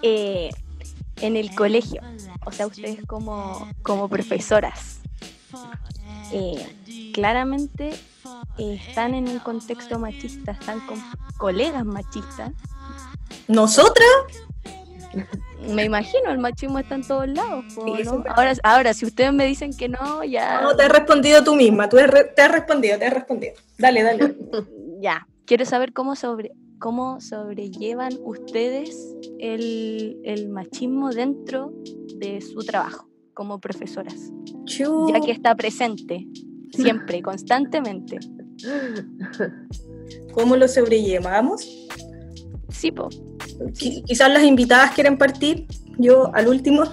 Eh, 0.03 0.51
en 1.21 1.37
el 1.37 1.55
colegio, 1.55 2.01
o 2.47 2.53
sea, 2.53 2.67
ustedes 2.67 3.05
como, 3.07 3.69
como 3.83 4.09
profesoras, 4.09 5.01
eh, 6.33 7.11
claramente 7.13 7.95
eh, 8.59 8.81
están 8.89 9.15
en 9.15 9.29
un 9.29 9.39
contexto 9.41 9.99
machista, 9.99 10.53
están 10.53 10.81
con 10.87 11.03
colegas 11.37 11.85
machistas. 11.85 12.53
¿Nosotras? 13.49 14.09
Me 15.69 15.85
imagino, 15.85 16.31
el 16.31 16.39
machismo 16.39 16.79
está 16.79 16.95
en 16.95 17.07
todos 17.07 17.29
lados. 17.29 17.65
ahora, 18.29 18.53
ahora, 18.63 18.95
si 18.95 19.07
ustedes 19.07 19.33
me 19.33 19.45
dicen 19.47 19.77
que 19.77 19.89
no, 19.89 20.23
ya. 20.23 20.61
No, 20.61 20.77
te 20.77 20.85
has 20.85 20.93
respondido 20.93 21.43
tú 21.43 21.57
misma, 21.57 21.89
tú 21.89 21.97
te 21.97 22.43
has 22.43 22.53
respondido, 22.53 22.99
te 22.99 23.07
has 23.07 23.13
respondido. 23.13 23.55
Dale, 23.77 24.03
dale. 24.03 24.37
ya, 25.01 25.27
quiero 25.49 25.65
saber 25.65 25.93
cómo, 25.95 26.15
sobre, 26.15 26.53
cómo 26.79 27.21
sobrellevan 27.21 28.13
ustedes 28.23 29.17
el, 29.41 30.49
machismo 30.51 31.11
dentro 31.11 31.73
de 32.17 32.41
su 32.43 32.59
trabajo 32.59 33.09
como 33.35 33.59
profesoras. 33.59 34.31
Ya 34.67 35.21
que 35.21 35.33
está 35.33 35.55
presente, 35.55 36.27
siempre, 36.73 37.23
constantemente. 37.23 38.19
¿Cómo 40.35 40.57
lo 40.57 40.69
sobrellevamos? 40.69 41.67
Sí, 42.69 42.93
po. 42.93 43.09
Quizás 44.07 44.31
las 44.31 44.45
invitadas 44.45 44.95
quieren 44.95 45.17
partir, 45.17 45.67
yo 45.99 46.33
al 46.35 46.49
último. 46.49 46.85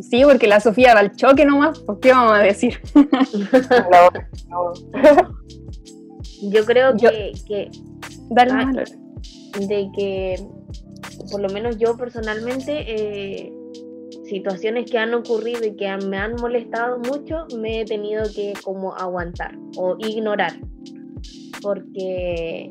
Sí, 0.00 0.22
porque 0.24 0.46
la 0.46 0.58
Sofía 0.60 0.94
va 0.94 1.00
al 1.00 1.14
choque 1.14 1.44
nomás, 1.44 1.78
¿por 1.80 2.00
qué 2.00 2.12
vamos 2.12 2.32
a 2.32 2.38
decir? 2.38 2.80
Yo 6.42 6.64
creo 6.64 6.96
que, 6.96 7.32
que 7.46 7.70
ah, 8.36 8.72
de 9.60 9.90
que 9.96 10.48
por 11.30 11.40
lo 11.40 11.48
menos 11.48 11.78
yo 11.78 11.96
personalmente 11.96 12.84
eh, 12.86 13.52
situaciones 14.24 14.90
que 14.90 14.98
han 14.98 15.14
ocurrido 15.14 15.64
y 15.64 15.76
que 15.76 15.94
me 16.08 16.18
han 16.18 16.34
molestado 16.36 16.98
mucho 16.98 17.46
me 17.58 17.80
he 17.80 17.84
tenido 17.84 18.24
que 18.34 18.54
como 18.64 18.94
aguantar 18.94 19.56
o 19.76 19.96
ignorar. 19.98 20.52
Porque 21.60 22.70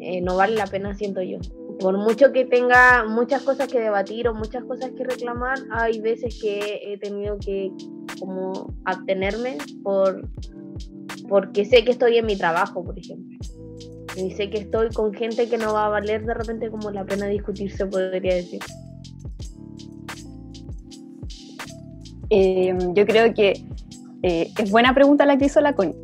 eh, 0.00 0.20
no 0.22 0.36
vale 0.36 0.54
la 0.56 0.66
pena 0.66 0.94
siento 0.94 1.22
yo. 1.22 1.38
Por 1.80 1.98
mucho 1.98 2.32
que 2.32 2.44
tenga 2.44 3.04
muchas 3.04 3.42
cosas 3.42 3.68
que 3.68 3.78
debatir 3.78 4.26
o 4.28 4.34
muchas 4.34 4.64
cosas 4.64 4.90
que 4.96 5.04
reclamar 5.04 5.58
hay 5.70 6.00
veces 6.00 6.38
que 6.40 6.80
he 6.82 6.98
tenido 6.98 7.38
que 7.38 7.70
como 8.18 8.74
abstenerme 8.84 9.58
por 9.82 10.22
porque 11.28 11.64
sé 11.64 11.84
que 11.84 11.90
estoy 11.90 12.18
en 12.18 12.26
mi 12.26 12.36
trabajo, 12.36 12.82
por 12.82 12.98
ejemplo. 12.98 13.38
Y 14.16 14.32
sé 14.32 14.50
que 14.50 14.58
estoy 14.58 14.88
con 14.90 15.12
gente 15.12 15.48
que 15.48 15.58
no 15.58 15.74
va 15.74 15.86
a 15.86 15.88
valer 15.88 16.24
de 16.24 16.34
repente 16.34 16.70
como 16.70 16.90
la 16.90 17.04
pena 17.04 17.26
discutirse, 17.26 17.86
podría 17.86 18.34
decir. 18.34 18.60
Eh, 22.30 22.76
yo 22.94 23.06
creo 23.06 23.32
que 23.32 23.64
eh, 24.22 24.50
es 24.58 24.70
buena 24.70 24.94
pregunta 24.94 25.24
la 25.24 25.38
que 25.38 25.46
hizo 25.46 25.60
la 25.60 25.74
coña. 25.74 25.94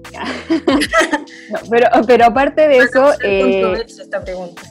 pero, 1.71 1.89
pero 2.07 2.27
aparte 2.27 2.69
de 2.69 2.79
eso... 2.79 3.13
Eh, 3.25 3.85
esta 3.87 4.23
pregunta. 4.23 4.63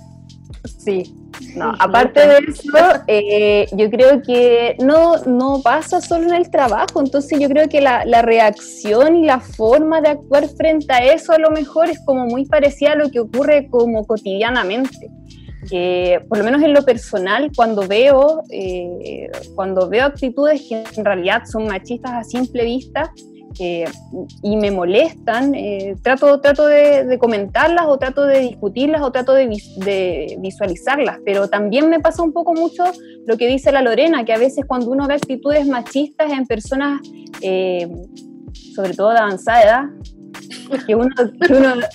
Sí, 0.78 1.14
no, 1.56 1.74
aparte 1.80 2.28
de 2.28 2.38
eso, 2.48 2.78
eh, 3.08 3.68
yo 3.74 3.90
creo 3.90 4.22
que 4.22 4.76
no, 4.80 5.18
no 5.26 5.62
pasa 5.64 6.02
solo 6.02 6.28
en 6.28 6.34
el 6.34 6.50
trabajo, 6.50 7.00
entonces 7.00 7.40
yo 7.40 7.48
creo 7.48 7.70
que 7.70 7.82
la, 7.82 8.06
la, 8.06 8.22
reacción 8.22 9.16
y 9.18 9.26
la 9.26 9.40
forma 9.40 10.02
de 10.02 10.10
actuar 10.10 10.48
frente 10.48 10.92
a 10.92 11.14
eso 11.14 11.32
a 11.32 11.38
lo 11.38 11.52
mejor 11.52 11.90
es 11.90 12.00
como 12.06 12.26
muy 12.26 12.46
parecida 12.46 12.94
a 12.94 12.96
lo 12.96 13.12
que 13.12 13.20
ocurre 13.20 13.68
como 13.70 14.06
cotidianamente. 14.06 15.10
Que 15.70 16.20
por 16.28 16.40
lo 16.40 16.44
menos 16.44 16.62
en 16.62 16.74
lo 16.74 16.84
personal, 16.84 17.50
cuando 17.56 17.88
veo, 17.88 18.44
eh, 18.50 19.32
cuando 19.56 19.88
veo 19.88 20.06
actitudes 20.06 20.62
que 20.68 20.84
en 20.98 21.06
realidad 21.06 21.44
son 21.46 21.68
machistas 21.68 22.12
a 22.12 22.24
simple 22.24 22.66
vista, 22.66 23.14
eh, 23.60 23.86
y 24.42 24.56
me 24.58 24.72
molestan, 24.72 25.54
eh, 25.56 25.96
trato, 26.02 26.40
trato 26.40 26.66
de, 26.68 27.18
comentarlas 27.20 27.86
o 27.88 27.98
trato 27.98 28.26
de 28.26 28.40
discutirlas 28.40 29.02
o 29.02 29.12
trato 29.12 29.34
de, 29.34 29.48
visualizarlas, 30.40 31.20
pero 31.26 31.48
también 31.48 31.90
me 31.90 32.00
pasa 32.00 32.24
un 32.24 32.34
poco 32.34 32.54
mucho 32.54 32.84
lo 33.26 33.38
que 33.38 33.48
dice 33.48 33.72
la 33.72 33.82
Lorena, 33.82 34.26
que 34.26 34.34
a 34.34 34.38
veces 34.38 34.66
cuando 34.66 34.90
uno 34.90 35.08
ve 35.08 35.16
actitudes 35.16 35.68
machistas 35.68 36.32
en 36.32 36.46
personas, 36.46 37.02
eh, 37.42 37.90
sobre 38.76 38.94
todo 38.94 39.12
de 39.12 39.20
avanzada 39.20 39.64
edad, 39.64 39.84
que 40.88 40.96
uno, 40.96 41.10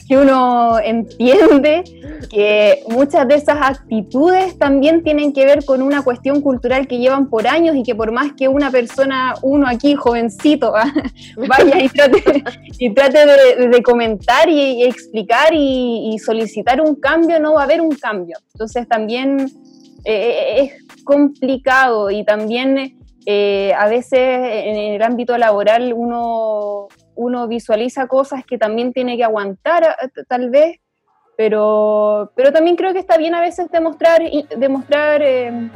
que 0.07 0.17
uno, 0.17 0.79
entiende 0.79 1.85
que 2.31 2.83
muchas 2.89 3.27
de 3.29 3.35
esas 3.37 3.59
actitudes 3.61 4.59
también 4.59 5.03
tienen 5.03 5.33
que 5.33 5.45
ver 5.45 5.65
con 5.65 5.83
una 5.83 6.03
cuestión 6.03 6.41
cultural 6.41 6.87
que 6.87 6.99
llevan 6.99 7.29
por 7.29 7.47
años 7.47 7.77
y 7.77 7.83
que 7.83 7.95
por 7.95 8.13
más 8.13 8.33
que 8.33 8.49
una 8.49 8.71
persona, 8.71 9.35
uno 9.43 9.67
aquí 9.69 9.95
jovencito, 9.95 10.73
vaya 11.49 11.83
y 11.83 11.89
trate, 11.89 12.45
y 12.79 12.95
trate 12.95 13.27
de, 13.69 13.83
comentar 13.83 14.49
y, 14.49 14.83
explicar 14.85 15.53
y, 15.53 16.17
solicitar 16.19 16.81
un 16.81 16.97
cambio, 16.97 17.41
no 17.41 17.55
va 17.55 17.63
a 17.63 17.65
haber 17.65 17.81
un 17.81 17.95
cambio. 17.95 18.37
Entonces 18.53 18.89
también 18.89 19.51
eh, 20.05 20.55
es 20.59 21.05
complicado 21.05 22.11
y 22.11 22.25
también... 22.25 22.95
Eh, 23.31 23.75
a 23.77 23.89
veces 23.89 24.19
en 24.19 24.77
el 24.77 25.03
ámbito 25.03 25.37
laboral 25.37 25.93
uno 25.93 26.89
uno 27.19 27.49
visualiza 27.49 28.07
cosas 28.07 28.45
que 28.47 28.59
también 28.59 28.93
tiene 28.93 29.17
que 29.17 29.25
aguantar 29.25 29.83
eh, 29.83 30.23
tal 30.29 30.51
vez, 30.51 30.79
pero, 31.37 32.33
pero 32.37 32.53
también 32.53 32.77
creo 32.77 32.93
que 32.93 33.01
está 33.01 33.17
bien 33.17 33.35
a 33.35 33.41
veces 33.41 33.69
demostrar, 33.73 34.23
demostrar 34.57 35.21
eh, 35.23 35.69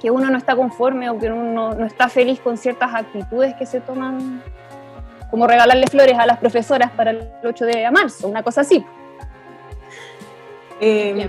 que 0.00 0.10
uno 0.10 0.30
no 0.30 0.38
está 0.38 0.56
conforme 0.56 1.10
o 1.10 1.18
que 1.18 1.30
uno 1.30 1.74
no 1.74 1.84
está 1.84 2.08
feliz 2.08 2.40
con 2.40 2.56
ciertas 2.56 2.94
actitudes 2.94 3.54
que 3.56 3.66
se 3.66 3.80
toman, 3.80 4.42
como 5.30 5.46
regalarle 5.46 5.86
flores 5.86 6.18
a 6.18 6.24
las 6.24 6.38
profesoras 6.38 6.90
para 6.92 7.10
el 7.10 7.28
8 7.44 7.66
de 7.66 7.90
marzo, 7.90 8.26
una 8.26 8.42
cosa 8.42 8.62
así. 8.62 8.84
Eh, 10.80 11.28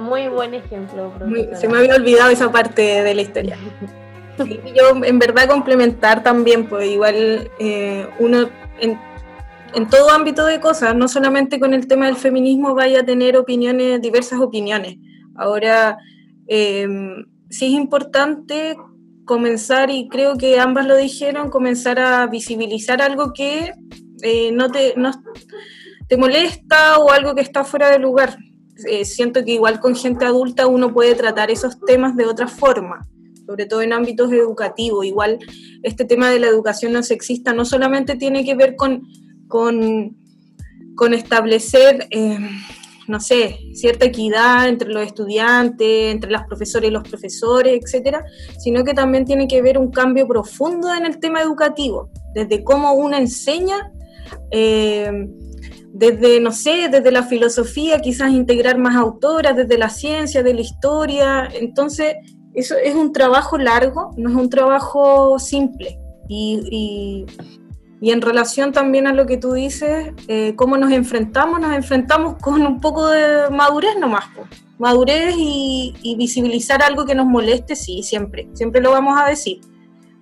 muy 0.00 0.28
buen 0.28 0.54
ejemplo. 0.54 1.12
se 1.54 1.68
me 1.68 1.78
había 1.78 1.94
olvidado 1.94 2.30
esa 2.30 2.50
parte 2.50 3.04
de 3.04 3.14
la 3.14 3.22
historia. 3.22 3.56
yo 4.74 5.04
en 5.04 5.18
verdad 5.20 5.48
complementar 5.48 6.24
también, 6.24 6.68
pues 6.68 6.88
igual 6.88 7.48
uno 8.18 8.48
en, 8.80 8.98
todo 9.88 10.10
ámbito 10.10 10.44
de 10.44 10.60
cosas, 10.60 10.94
no 10.94 11.08
solamente 11.08 11.58
con 11.58 11.72
el 11.74 11.86
tema 11.86 12.06
del 12.06 12.16
feminismo 12.16 12.74
vaya 12.74 13.00
a 13.00 13.04
tener 13.04 13.36
opiniones, 13.36 14.00
diversas 14.02 14.40
opiniones. 14.40 14.96
Ahora, 15.34 15.98
eh, 16.46 16.86
sí 17.48 17.66
es 17.66 17.72
importante 17.72 18.76
comenzar, 19.24 19.90
y 19.90 20.08
creo 20.08 20.36
que 20.36 20.58
ambas 20.58 20.86
lo 20.86 20.96
dijeron, 20.96 21.48
comenzar 21.48 21.98
a 21.98 22.26
visibilizar 22.26 23.00
algo 23.00 23.32
que 23.32 23.72
eh, 24.22 24.52
no, 24.52 24.70
te, 24.70 24.94
molesta 26.18 26.98
o 26.98 27.10
algo 27.10 27.34
que 27.34 27.40
está 27.40 27.64
fuera 27.64 27.88
de 27.90 27.98
lugar. 27.98 28.36
Eh, 28.86 29.04
siento 29.04 29.44
que 29.44 29.52
igual 29.52 29.80
con 29.80 29.94
gente 29.94 30.24
adulta 30.24 30.66
uno 30.66 30.92
puede 30.92 31.14
tratar 31.14 31.50
esos 31.50 31.80
temas 31.80 32.16
de 32.16 32.26
otra 32.26 32.48
forma 32.48 33.06
sobre 33.46 33.66
todo 33.66 33.82
en 33.82 33.92
ámbitos 33.92 34.32
educativos. 34.32 35.04
Igual 35.04 35.38
este 35.82 36.04
tema 36.04 36.30
de 36.30 36.40
la 36.40 36.48
educación 36.48 36.92
no 36.92 37.02
sexista 37.02 37.52
no 37.52 37.64
solamente 37.64 38.16
tiene 38.16 38.44
que 38.44 38.54
ver 38.54 38.76
con, 38.76 39.02
con, 39.48 41.14
establecer, 41.14 42.06
eh, 42.10 42.38
no 43.08 43.20
sé, 43.20 43.58
cierta 43.74 44.06
equidad 44.06 44.68
entre 44.68 44.88
los 44.88 45.04
estudiantes, 45.04 46.12
entre 46.12 46.30
las 46.30 46.46
profesoras 46.46 46.88
y 46.88 46.92
los 46.92 47.08
profesores, 47.08 47.80
etcétera, 47.82 48.24
sino 48.58 48.84
que 48.84 48.94
también 48.94 49.24
tiene 49.24 49.48
que 49.48 49.60
ver 49.60 49.78
un 49.78 49.90
cambio 49.90 50.26
profundo 50.28 50.94
en 50.94 51.06
el 51.06 51.18
tema 51.18 51.42
educativo, 51.42 52.10
desde 52.34 52.62
cómo 52.62 52.92
uno 52.94 53.16
enseña. 53.16 53.92
Eh, 54.50 55.10
desde, 55.92 56.40
no 56.40 56.52
sé, 56.52 56.88
desde 56.90 57.12
la 57.12 57.22
filosofía, 57.22 58.00
quizás 58.00 58.30
integrar 58.30 58.78
más 58.78 58.96
autoras, 58.96 59.54
desde 59.54 59.76
la 59.76 59.90
ciencia, 59.90 60.42
de 60.42 60.54
la 60.54 60.62
historia. 60.62 61.48
Entonces, 61.52 62.14
eso 62.54 62.76
es 62.76 62.94
un 62.94 63.12
trabajo 63.12 63.58
largo, 63.58 64.10
no 64.16 64.30
es 64.30 64.36
un 64.36 64.50
trabajo 64.50 65.38
simple. 65.38 65.98
Y, 66.28 67.26
en 68.00 68.20
relación 68.20 68.72
también 68.72 69.06
a 69.06 69.12
lo 69.12 69.26
que 69.26 69.36
tú 69.36 69.52
dices, 69.52 70.12
eh, 70.26 70.54
cómo 70.56 70.76
nos 70.76 70.90
enfrentamos, 70.90 71.60
nos 71.60 71.72
enfrentamos 71.72 72.36
con 72.42 72.66
un 72.66 72.80
poco 72.80 73.08
de 73.08 73.48
madurez 73.50 73.96
nomás. 73.98 74.24
Madurez 74.78 75.34
y, 75.38 76.16
visibilizar 76.18 76.82
algo 76.82 77.04
que 77.04 77.14
nos 77.14 77.26
moleste, 77.26 77.76
sí, 77.76 78.02
siempre, 78.02 78.48
siempre 78.54 78.80
lo 78.80 78.90
vamos 78.90 79.18
a 79.20 79.26
decir. 79.26 79.60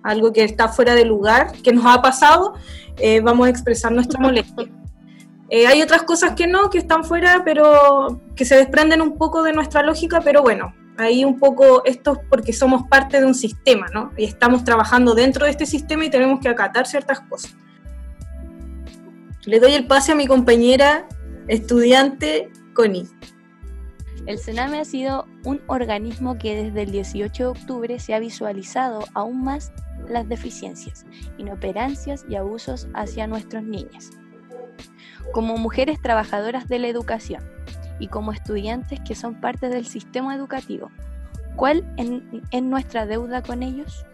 Algo 0.03 0.31
que 0.31 0.43
está 0.43 0.67
fuera 0.67 0.95
de 0.95 1.05
lugar, 1.05 1.51
que 1.63 1.73
nos 1.73 1.85
ha 1.85 2.01
pasado, 2.01 2.53
eh, 2.97 3.21
vamos 3.21 3.47
a 3.47 3.49
expresar 3.49 3.91
nuestra 3.91 4.19
molestia. 4.19 4.69
Eh, 5.49 5.67
hay 5.67 5.81
otras 5.81 6.03
cosas 6.03 6.33
que 6.33 6.47
no, 6.47 6.69
que 6.69 6.77
están 6.77 7.03
fuera, 7.03 7.41
pero 7.43 8.21
que 8.35 8.45
se 8.45 8.55
desprenden 8.55 9.01
un 9.01 9.17
poco 9.17 9.43
de 9.43 9.53
nuestra 9.53 9.83
lógica, 9.83 10.21
pero 10.21 10.41
bueno, 10.41 10.73
ahí 10.97 11.25
un 11.25 11.39
poco 11.39 11.83
esto 11.85 12.13
es 12.13 12.19
porque 12.29 12.53
somos 12.53 12.87
parte 12.87 13.19
de 13.19 13.25
un 13.25 13.35
sistema, 13.35 13.87
¿no? 13.93 14.11
Y 14.17 14.25
estamos 14.25 14.63
trabajando 14.63 15.13
dentro 15.13 15.45
de 15.45 15.51
este 15.51 15.65
sistema 15.65 16.05
y 16.05 16.09
tenemos 16.09 16.39
que 16.39 16.49
acatar 16.49 16.87
ciertas 16.87 17.19
cosas. 17.21 17.55
Le 19.45 19.59
doy 19.59 19.73
el 19.73 19.87
pase 19.87 20.11
a 20.11 20.15
mi 20.15 20.27
compañera 20.27 21.07
estudiante 21.47 22.51
Connie. 22.73 23.07
El 24.27 24.37
Sename 24.37 24.79
ha 24.79 24.85
sido 24.85 25.25
un 25.45 25.61
organismo 25.65 26.37
que 26.37 26.55
desde 26.55 26.83
el 26.83 26.91
18 26.91 27.43
de 27.43 27.49
octubre 27.49 27.99
se 27.99 28.13
ha 28.13 28.19
visualizado 28.19 29.03
aún 29.15 29.43
más 29.43 29.71
las 30.07 30.29
deficiencias, 30.29 31.05
inoperancias 31.39 32.25
y 32.29 32.35
abusos 32.35 32.87
hacia 32.93 33.25
nuestros 33.25 33.63
niños. 33.63 34.11
Como 35.33 35.57
mujeres 35.57 35.99
trabajadoras 36.01 36.67
de 36.67 36.77
la 36.77 36.87
educación, 36.87 37.43
y 38.01 38.07
como 38.07 38.31
estudiantes 38.33 38.99
que 38.99 39.13
son 39.13 39.39
parte 39.39 39.69
del 39.69 39.85
sistema 39.85 40.35
educativo. 40.35 40.89
¿Cuál 41.55 41.85
es 42.51 42.63
nuestra 42.63 43.05
deuda 43.05 43.43
con 43.43 43.61
ellos? 43.61 44.05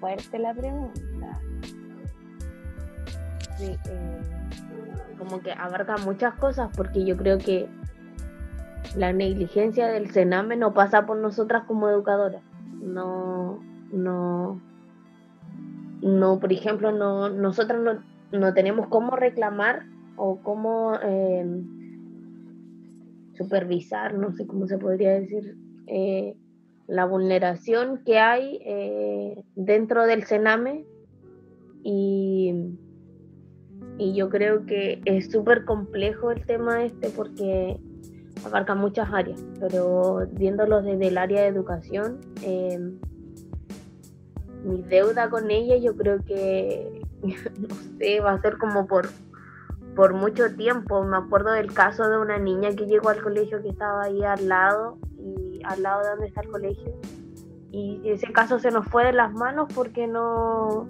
Fuerte 0.00 0.38
la 0.38 0.54
pregunta. 0.54 1.40
Sí, 3.58 3.76
eh, 3.84 4.20
como 5.18 5.40
que 5.40 5.52
abarca 5.52 5.98
muchas 5.98 6.34
cosas 6.34 6.70
porque 6.74 7.04
yo 7.04 7.16
creo 7.18 7.36
que 7.38 7.68
la 8.96 9.12
negligencia 9.12 9.86
del 9.88 10.10
Sename 10.10 10.56
no 10.56 10.72
pasa 10.72 11.04
por 11.04 11.18
nosotras 11.18 11.64
como 11.64 11.90
educadoras. 11.90 12.42
No, 12.80 13.60
no, 13.92 14.58
no, 16.00 16.40
por 16.40 16.50
ejemplo, 16.50 16.92
no, 16.92 17.28
nosotras 17.28 17.78
no, 17.80 18.02
no 18.32 18.54
tenemos 18.54 18.88
cómo 18.88 19.16
reclamar 19.16 19.84
o 20.16 20.36
cómo 20.42 20.94
em, 21.00 21.66
supervisar, 23.36 24.14
no 24.14 24.32
sé 24.32 24.46
cómo 24.46 24.66
se 24.66 24.78
podría 24.78 25.12
decir, 25.12 25.56
eh, 25.86 26.36
la 26.86 27.06
vulneración 27.06 28.02
que 28.04 28.18
hay 28.18 28.60
eh, 28.64 29.42
dentro 29.54 30.04
del 30.06 30.24
Sename. 30.24 30.84
Y, 31.82 32.54
y 33.98 34.14
yo 34.14 34.30
creo 34.30 34.64
que 34.66 35.00
es 35.04 35.30
súper 35.30 35.64
complejo 35.64 36.30
el 36.30 36.44
tema 36.46 36.84
este 36.84 37.10
porque 37.10 37.78
abarca 38.44 38.74
muchas 38.74 39.08
áreas, 39.12 39.42
pero 39.60 40.26
viéndolo 40.32 40.82
desde 40.82 41.08
el 41.08 41.18
área 41.18 41.42
de 41.42 41.48
educación, 41.48 42.20
em, 42.42 42.98
mi 44.64 44.82
deuda 44.82 45.28
con 45.28 45.50
ella 45.50 45.76
yo 45.76 45.96
creo 45.96 46.24
que, 46.24 47.02
no 47.22 47.74
sé, 47.98 48.20
va 48.20 48.32
a 48.32 48.40
ser 48.40 48.56
como 48.58 48.86
por 48.86 49.08
por 49.94 50.14
mucho 50.14 50.54
tiempo. 50.54 51.04
Me 51.04 51.16
acuerdo 51.16 51.52
del 51.52 51.72
caso 51.72 52.08
de 52.08 52.18
una 52.18 52.38
niña 52.38 52.70
que 52.70 52.86
llegó 52.86 53.08
al 53.08 53.22
colegio 53.22 53.62
que 53.62 53.68
estaba 53.68 54.04
ahí 54.04 54.22
al 54.22 54.48
lado, 54.48 54.98
y 55.18 55.60
al 55.64 55.82
lado 55.82 56.02
de 56.02 56.08
donde 56.10 56.26
está 56.26 56.42
el 56.42 56.48
colegio. 56.48 56.92
Y 57.70 58.00
ese 58.04 58.32
caso 58.32 58.58
se 58.58 58.70
nos 58.70 58.86
fue 58.86 59.04
de 59.04 59.12
las 59.12 59.32
manos 59.32 59.68
porque 59.74 60.06
no, 60.06 60.86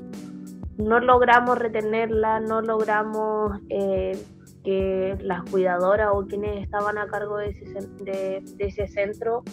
no 0.76 1.00
logramos 1.00 1.58
retenerla, 1.58 2.40
no 2.40 2.60
logramos 2.60 3.58
eh, 3.70 4.22
que 4.64 5.16
las 5.20 5.42
cuidadoras 5.50 6.10
o 6.12 6.26
quienes 6.26 6.62
estaban 6.62 6.98
a 6.98 7.06
cargo 7.06 7.38
de 7.38 7.48
ese, 7.48 7.64
de, 8.04 8.42
de 8.56 8.64
ese 8.66 8.86
centro 8.88 9.44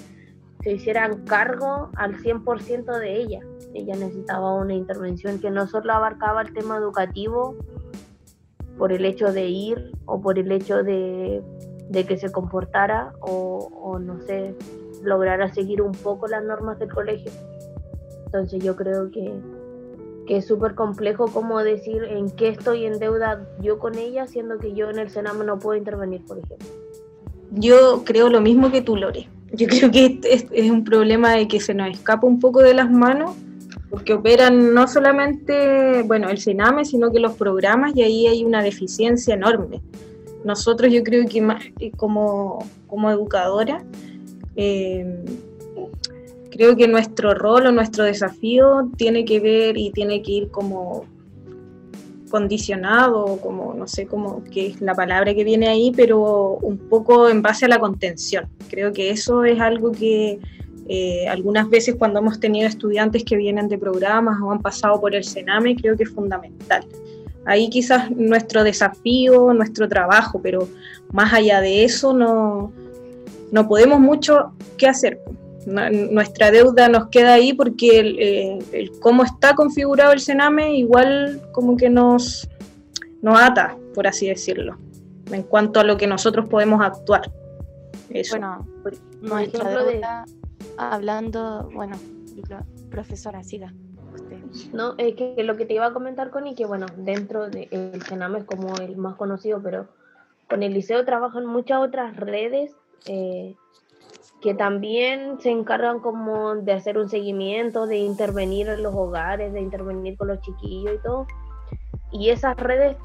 se 0.62 0.74
hicieran 0.74 1.25
cargo 1.25 1.89
al 1.96 2.17
100% 2.17 3.00
de 3.00 3.22
ella. 3.22 3.39
Ella 3.74 3.96
necesitaba 3.96 4.53
una 4.53 4.74
intervención 4.74 5.39
que 5.39 5.50
no 5.50 5.67
solo 5.67 5.93
abarcaba 5.93 6.41
el 6.41 6.53
tema 6.53 6.77
educativo, 6.77 7.55
por 8.77 8.91
el 8.91 9.05
hecho 9.05 9.31
de 9.31 9.47
ir 9.47 9.91
o 10.05 10.21
por 10.21 10.39
el 10.39 10.51
hecho 10.51 10.83
de, 10.83 11.41
que 11.91 12.17
se 12.17 12.31
comportara 12.31 13.13
o, 13.21 13.99
no 13.99 14.19
sé, 14.21 14.55
lograra 15.03 15.53
seguir 15.53 15.81
un 15.81 15.91
poco 15.91 16.27
las 16.27 16.43
normas 16.43 16.79
del 16.79 16.91
colegio. 16.91 17.31
Entonces 18.25 18.63
yo 18.63 18.75
creo 18.75 19.11
que, 19.11 19.33
es 20.27 20.47
súper 20.47 20.75
complejo 20.75 21.25
como 21.25 21.59
decir 21.59 22.05
en 22.05 22.29
qué 22.29 22.47
estoy 22.47 22.85
en 22.85 22.99
deuda 22.99 23.45
yo 23.61 23.79
con 23.79 23.97
ella, 23.97 24.27
siendo 24.27 24.59
que 24.59 24.73
yo 24.73 24.89
en 24.89 24.97
el 24.97 25.09
Sename 25.09 25.43
no 25.43 25.59
puedo 25.59 25.77
intervenir, 25.77 26.25
por 26.25 26.37
ejemplo. 26.37 26.67
Yo 27.51 28.03
creo 28.05 28.29
lo 28.29 28.39
mismo 28.39 28.71
que 28.71 28.81
tú, 28.81 28.95
Lore. 28.95 29.27
Yo 29.51 29.67
creo 29.67 29.91
que 29.91 30.21
es, 30.23 30.45
es 30.49 30.71
un 30.71 30.85
problema 30.85 31.33
de 31.33 31.49
que 31.49 31.59
se 31.59 31.73
nos 31.73 31.89
escapa 31.89 32.25
un 32.25 32.39
poco 32.39 32.61
de 32.61 32.73
las 32.73 32.89
manos 32.89 33.35
porque 33.91 34.13
operan 34.13 34.74
no 34.74 34.88
solamente, 34.88 36.01
bueno, 36.03 36.29
el 36.29 36.38
Sename, 36.38 36.86
sino 36.86 37.12
que 37.12 37.19
los 37.19 37.33
programas 37.33 37.93
y 37.93 38.01
ahí 38.01 38.25
hay 38.25 38.45
una 38.45 38.63
deficiencia 38.63 39.33
enorme. 39.33 39.81
Nosotros 40.45 40.91
yo 40.91 41.03
creo 41.03 41.27
que 41.27 41.45
eh, 41.79 41.91
como, 41.98 42.65
como 42.88 43.12
educadora, 43.12 43.83
eh, 44.55 45.25
creo 46.50 46.77
que 46.77 46.88
nuestro 46.88 47.33
rol 47.33 47.67
o 47.67 47.71
nuestro 47.74 48.05
desafío 48.05 48.89
tiene 48.95 49.25
que 49.25 49.41
ver 49.41 49.77
y 49.77 49.91
tiene 49.91 50.21
que 50.21 50.31
ir 50.31 50.51
como 50.51 51.05
condicionado, 52.29 53.39
como 53.41 53.74
no 53.74 53.89
sé 53.89 54.07
cómo 54.07 54.41
qué 54.50 54.67
es 54.67 54.79
la 54.79 54.95
palabra 54.95 55.33
que 55.33 55.43
viene 55.43 55.67
ahí, 55.67 55.91
pero 55.93 56.57
un 56.62 56.77
poco 56.77 57.27
en 57.27 57.41
base 57.41 57.65
a 57.65 57.67
la 57.67 57.79
contención. 57.79 58.48
Creo 58.69 58.93
que 58.93 59.10
eso 59.10 59.43
es 59.43 59.60
algo 59.60 59.91
que 59.91 60.39
eh, 60.88 61.27
algunas 61.27 61.69
veces 61.69 61.95
cuando 61.95 62.19
hemos 62.19 62.39
tenido 62.39 62.67
estudiantes 62.67 63.23
que 63.23 63.35
vienen 63.35 63.67
de 63.69 63.77
programas 63.77 64.41
o 64.41 64.51
han 64.51 64.61
pasado 64.61 65.00
por 65.00 65.15
el 65.15 65.23
Sename, 65.23 65.75
creo 65.75 65.95
que 65.95 66.03
es 66.03 66.09
fundamental. 66.09 66.85
Ahí 67.45 67.69
quizás 67.69 68.11
nuestro 68.11 68.63
desafío, 68.63 69.53
nuestro 69.53 69.88
trabajo, 69.88 70.39
pero 70.41 70.67
más 71.11 71.33
allá 71.33 71.61
de 71.61 71.83
eso 71.83 72.13
no, 72.13 72.71
no 73.51 73.67
podemos 73.67 74.00
mucho 74.00 74.53
qué 74.77 74.88
hacer. 74.88 75.19
nuestra 75.65 76.51
deuda 76.51 76.89
nos 76.89 77.07
queda 77.09 77.33
ahí 77.33 77.53
porque 77.53 78.00
el, 78.00 78.63
el, 78.71 78.91
cómo 79.00 79.23
está 79.23 79.55
configurado 79.55 80.11
el 80.11 80.19
Sename 80.19 80.75
igual 80.75 81.41
como 81.51 81.77
que 81.77 81.89
nos, 81.89 82.47
nos 83.21 83.39
ata, 83.39 83.75
por 83.93 84.07
así 84.07 84.27
decirlo, 84.27 84.77
en 85.31 85.43
cuanto 85.43 85.79
a 85.79 85.83
lo 85.83 85.97
que 85.97 86.07
nosotros 86.07 86.47
podemos 86.47 86.81
actuar. 86.81 87.31
Eso. 88.09 88.38
Bueno, 88.38 88.67
nuestra 89.21 89.69
deuda, 89.69 90.25
hablando, 90.89 91.69
bueno, 91.73 91.97
profesora, 92.89 93.43
siga. 93.43 93.73
No, 94.73 94.95
es 94.97 95.15
que 95.15 95.35
lo 95.43 95.55
que 95.55 95.65
te 95.65 95.75
iba 95.75 95.85
a 95.85 95.93
comentar, 95.93 96.29
Connie, 96.29 96.55
que 96.55 96.65
bueno, 96.65 96.85
dentro 96.97 97.50
del 97.50 97.69
de, 97.69 97.93
es 97.97 98.43
como 98.45 98.75
el 98.77 98.97
más 98.97 99.15
conocido, 99.15 99.61
pero 99.61 99.88
con 100.50 100.63
el 100.63 100.73
liceo 100.73 101.05
trabajan 101.05 101.45
muchas 101.45 101.79
otras 101.79 102.17
redes 102.17 102.75
eh, 103.05 103.55
que 104.41 104.53
también 104.53 105.39
se 105.39 105.51
encargan 105.51 106.00
como 106.00 106.55
de 106.55 106.73
hacer 106.73 106.97
un 106.97 107.09
seguimiento, 107.09 107.88
de 107.88 107.97
intervenir 107.97 108.67
en 108.67 108.83
los 108.83 108.93
hogares, 108.93 109.53
de 109.53 109.61
intervenir 109.61 110.17
con 110.17 110.27
los 110.27 110.41
chiquillos 110.41 110.95
y 110.95 111.03
todo. 111.03 111.27
Y 112.11 112.29
esas 112.29 112.57
redes 112.57 112.97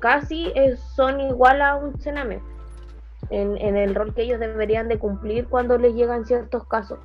casi 0.00 0.52
son 0.94 1.20
igual 1.20 1.62
a 1.62 1.76
un 1.76 2.00
Sename 2.00 2.40
en, 3.30 3.76
el 3.76 3.94
rol 3.94 4.14
que 4.14 4.22
ellos 4.22 4.40
deberían 4.40 4.88
de 4.88 4.98
cumplir 4.98 5.48
cuando 5.48 5.78
les 5.78 5.94
llegan 5.94 6.24
ciertos 6.24 6.66
casos. 6.66 6.98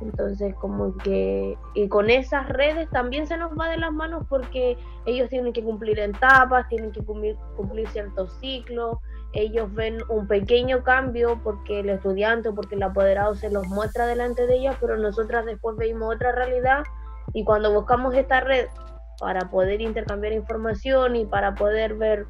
Entonces, 0.00 0.54
como 0.56 0.96
que, 0.98 1.56
y 1.74 1.88
con 1.88 2.10
esas 2.10 2.48
redes 2.48 2.90
también 2.90 3.26
se 3.26 3.36
nos 3.36 3.52
va 3.58 3.68
de 3.68 3.78
las 3.78 3.92
manos 3.92 4.24
porque 4.28 4.76
ellos 5.06 5.30
tienen 5.30 5.52
que 5.52 5.62
cumplir 5.62 5.98
etapas, 5.98 6.68
tienen 6.68 6.92
que 6.92 7.02
cumplir, 7.02 7.36
cumplir 7.56 7.88
ciertos 7.88 8.36
ciclos, 8.40 8.98
ellos 9.32 9.72
ven 9.74 9.98
un 10.08 10.26
pequeño 10.26 10.82
cambio 10.82 11.40
porque 11.42 11.80
el 11.80 11.90
estudiante 11.90 12.50
o 12.50 12.54
porque 12.54 12.74
el 12.74 12.82
apoderado 12.82 13.34
se 13.34 13.50
los 13.50 13.66
muestra 13.68 14.06
delante 14.06 14.46
de 14.46 14.56
ellos, 14.56 14.76
pero 14.80 14.96
nosotras 14.96 15.44
después 15.46 15.76
vemos 15.76 16.14
otra 16.14 16.32
realidad 16.32 16.84
y 17.32 17.44
cuando 17.44 17.72
buscamos 17.72 18.14
esta 18.14 18.40
red 18.40 18.66
para 19.18 19.48
poder 19.50 19.80
intercambiar 19.80 20.32
información 20.32 21.16
y 21.16 21.24
para 21.24 21.54
poder 21.54 21.94
ver 21.94 22.26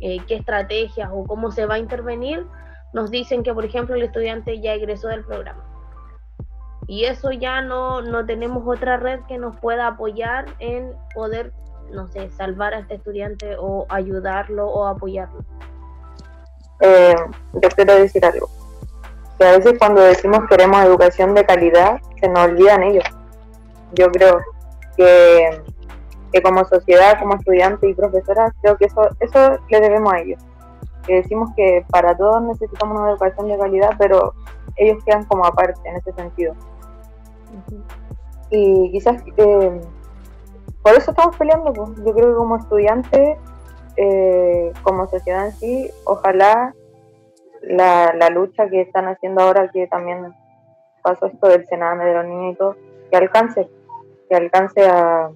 eh, 0.00 0.18
qué 0.26 0.36
estrategias 0.36 1.10
o 1.12 1.24
cómo 1.24 1.50
se 1.50 1.66
va 1.66 1.74
a 1.74 1.78
intervenir, 1.78 2.46
nos 2.92 3.10
dicen 3.10 3.42
que, 3.42 3.52
por 3.52 3.64
ejemplo, 3.64 3.94
el 3.94 4.02
estudiante 4.02 4.60
ya 4.60 4.74
egresó 4.74 5.08
del 5.08 5.24
programa 5.24 5.64
y 6.86 7.04
eso 7.04 7.30
ya 7.32 7.62
no, 7.62 8.02
no 8.02 8.26
tenemos 8.26 8.62
otra 8.66 8.96
red 8.96 9.20
que 9.26 9.38
nos 9.38 9.56
pueda 9.56 9.86
apoyar 9.86 10.46
en 10.58 10.92
poder, 11.14 11.52
no 11.90 12.08
sé, 12.08 12.30
salvar 12.30 12.74
a 12.74 12.80
este 12.80 12.96
estudiante 12.96 13.56
o 13.58 13.86
ayudarlo 13.88 14.68
o 14.68 14.86
apoyarlo. 14.86 15.44
Eh, 16.80 17.14
yo 17.54 17.68
quiero 17.70 17.94
decir 17.94 18.24
algo. 18.24 18.48
Que 19.38 19.46
a 19.46 19.52
veces 19.52 19.74
cuando 19.78 20.02
decimos 20.02 20.40
queremos 20.48 20.84
educación 20.84 21.34
de 21.34 21.44
calidad, 21.44 22.00
se 22.20 22.28
nos 22.28 22.44
olvidan 22.44 22.82
ellos. 22.82 23.04
Yo 23.92 24.10
creo 24.10 24.40
que, 24.96 25.62
que 26.34 26.42
como 26.42 26.64
sociedad, 26.64 27.16
como 27.20 27.36
estudiantes 27.36 27.88
y 27.88 27.94
profesoras, 27.94 28.52
creo 28.60 28.76
que 28.76 28.86
eso, 28.86 29.08
eso 29.20 29.56
le 29.70 29.80
debemos 29.80 30.12
a 30.12 30.18
ellos. 30.18 30.42
Que 31.06 31.16
decimos 31.16 31.50
que 31.54 31.84
para 31.90 32.16
todos 32.16 32.42
necesitamos 32.42 32.98
una 32.98 33.10
educación 33.10 33.46
de 33.46 33.56
calidad, 33.56 33.90
pero 33.96 34.34
ellos 34.74 35.02
quedan 35.04 35.24
como 35.26 35.46
aparte 35.46 35.80
en 35.88 35.94
ese 35.94 36.12
sentido. 36.12 36.54
Y 38.50 38.90
quizás 38.90 39.22
eh, 39.36 39.80
por 40.82 40.92
eso 40.94 41.12
estamos 41.12 41.36
peleando. 41.36 41.72
Pues. 41.72 41.90
Yo 42.04 42.12
creo 42.12 42.30
que 42.30 42.34
como 42.34 42.56
estudiantes, 42.56 43.38
eh, 43.96 44.72
como 44.82 45.06
sociedad 45.06 45.46
en 45.46 45.52
sí, 45.52 45.90
ojalá 46.04 46.74
la, 47.62 48.12
la, 48.12 48.28
lucha 48.30 48.68
que 48.68 48.80
están 48.80 49.06
haciendo 49.06 49.42
ahora, 49.42 49.70
que 49.70 49.86
también 49.86 50.34
pasó 51.00 51.26
esto 51.26 51.46
del 51.46 51.64
Sename 51.66 52.04
de 52.04 52.14
los 52.14 52.26
niños 52.26 52.54
y 52.54 52.56
todo, 52.56 52.76
que 53.08 53.16
alcance, 53.16 53.68
que 54.28 54.36
alcance 54.36 54.84
a, 54.84 55.30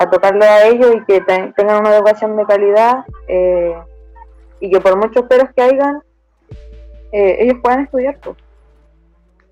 a 0.00 0.10
tocarle 0.10 0.46
a 0.46 0.66
ellos 0.66 0.94
y 0.94 1.04
que 1.04 1.20
tengan 1.20 1.80
una 1.80 1.94
educación 1.94 2.36
de 2.36 2.46
calidad 2.46 3.04
eh, 3.28 3.74
y 4.60 4.70
que 4.70 4.80
por 4.80 4.96
muchos 4.96 5.26
peros 5.26 5.50
que 5.54 5.62
hayan, 5.62 6.02
ellos 7.12 7.56
puedan 7.62 7.80
estudiar. 7.80 8.18
Pues 8.20 8.36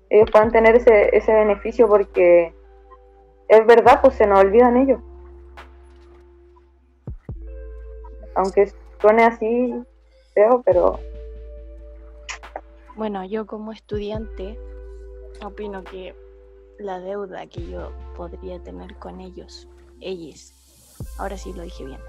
ellos 0.09 0.29
puedan 0.31 0.51
tener 0.51 0.75
ese, 0.75 1.15
ese 1.15 1.31
beneficio 1.31 1.87
porque 1.87 2.53
es 3.47 3.65
verdad, 3.65 3.99
pues 4.01 4.15
se 4.15 4.25
nos 4.27 4.39
olvidan 4.39 4.77
ellos. 4.77 4.99
Aunque 8.35 8.71
suene 9.01 9.23
así 9.23 9.73
feo, 10.33 10.61
pero... 10.65 10.99
Bueno, 12.95 13.23
yo 13.25 13.45
como 13.45 13.71
estudiante 13.71 14.59
opino 15.43 15.83
que 15.83 16.15
la 16.79 16.99
deuda 16.99 17.47
que 17.47 17.65
yo 17.67 17.91
podría 18.15 18.61
tener 18.61 18.95
con 18.97 19.21
ellos, 19.21 19.67
ellos, 20.01 20.53
ahora 21.17 21.37
sí 21.37 21.53
lo 21.53 21.63
dije 21.63 21.85
bien. 21.85 21.99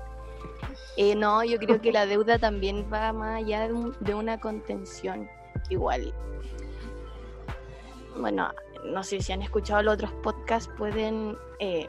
Eh, 0.97 1.15
no, 1.15 1.45
yo 1.45 1.59
creo 1.59 1.81
que 1.81 1.93
la 1.93 2.07
deuda 2.07 2.39
también 2.39 2.87
va 2.93 3.13
más 3.13 3.43
allá 3.43 3.69
de, 3.69 3.93
de 4.01 4.15
una 4.15 4.41
contención. 4.41 5.29
Igual 5.69 6.13
bueno, 8.21 8.51
no 8.85 9.03
sé 9.03 9.21
si 9.21 9.33
han 9.33 9.43
escuchado 9.43 9.83
los 9.83 9.95
otros 9.95 10.13
podcasts, 10.23 10.71
pueden, 10.77 11.37
eh, 11.59 11.89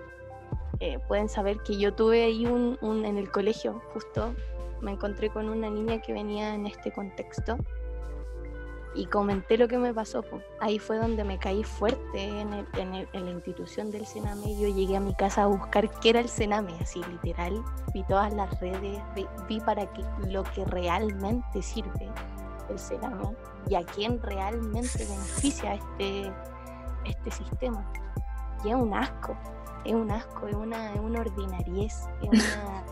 eh, 0.80 1.00
pueden 1.08 1.30
saber 1.30 1.60
que 1.60 1.78
yo 1.78 1.94
tuve 1.94 2.24
ahí 2.24 2.46
un, 2.46 2.78
en 2.82 3.18
el 3.18 3.30
colegio, 3.32 3.82
justo, 3.94 4.34
me 4.82 4.92
encontré 4.92 5.30
con 5.30 5.50
una 5.50 5.70
niña 5.70 6.02
que 6.02 6.14
venía 6.14 6.54
en 6.54 6.66
este 6.66 6.92
contexto 6.92 7.58
y 8.94 9.06
comenté 9.06 9.58
lo 9.58 9.68
que 9.68 9.78
me 9.78 9.94
pasó. 9.94 10.24
Ahí 10.60 10.80
fue 10.80 10.98
donde 10.98 11.24
me 11.24 11.38
caí 11.38 11.64
fuerte 11.64 12.24
en, 12.24 12.68
en, 12.74 13.26
la 13.26 13.32
institución 13.32 13.90
del 13.92 14.06
Sename. 14.06 14.58
Yo 14.60 14.68
llegué 14.68 14.98
a 14.98 15.00
mi 15.00 15.14
casa 15.16 15.44
a 15.44 15.48
buscar 15.48 15.90
qué 16.00 16.10
era 16.10 16.20
el 16.20 16.30
Sename, 16.30 16.74
así 16.82 17.02
literal. 17.04 17.64
Vi 17.94 18.04
todas 18.04 18.34
las 18.34 18.60
redes, 18.60 19.02
vi, 19.48 19.60
para 19.62 19.86
qué, 19.94 20.04
lo 20.28 20.44
que 20.44 20.66
realmente 20.66 21.62
sirve 21.62 22.10
el 22.70 22.80
Sename 22.80 23.36
y 23.70 23.76
a 23.76 23.86
quién 23.86 24.22
realmente 24.22 25.06
beneficia 25.06 25.76
este, 25.76 26.32
este 27.06 27.32
sistema. 27.32 27.90
Y 28.64 28.70
es 28.70 28.76
un 28.76 28.94
asco, 28.94 29.36
es 29.86 29.94
un 29.94 30.12
asco, 30.12 30.48
es 30.48 30.56
una, 30.56 30.94
es 30.94 31.00
una 31.00 31.22
ordinariez, 31.22 32.08
es 32.22 32.30
una, 32.30 32.84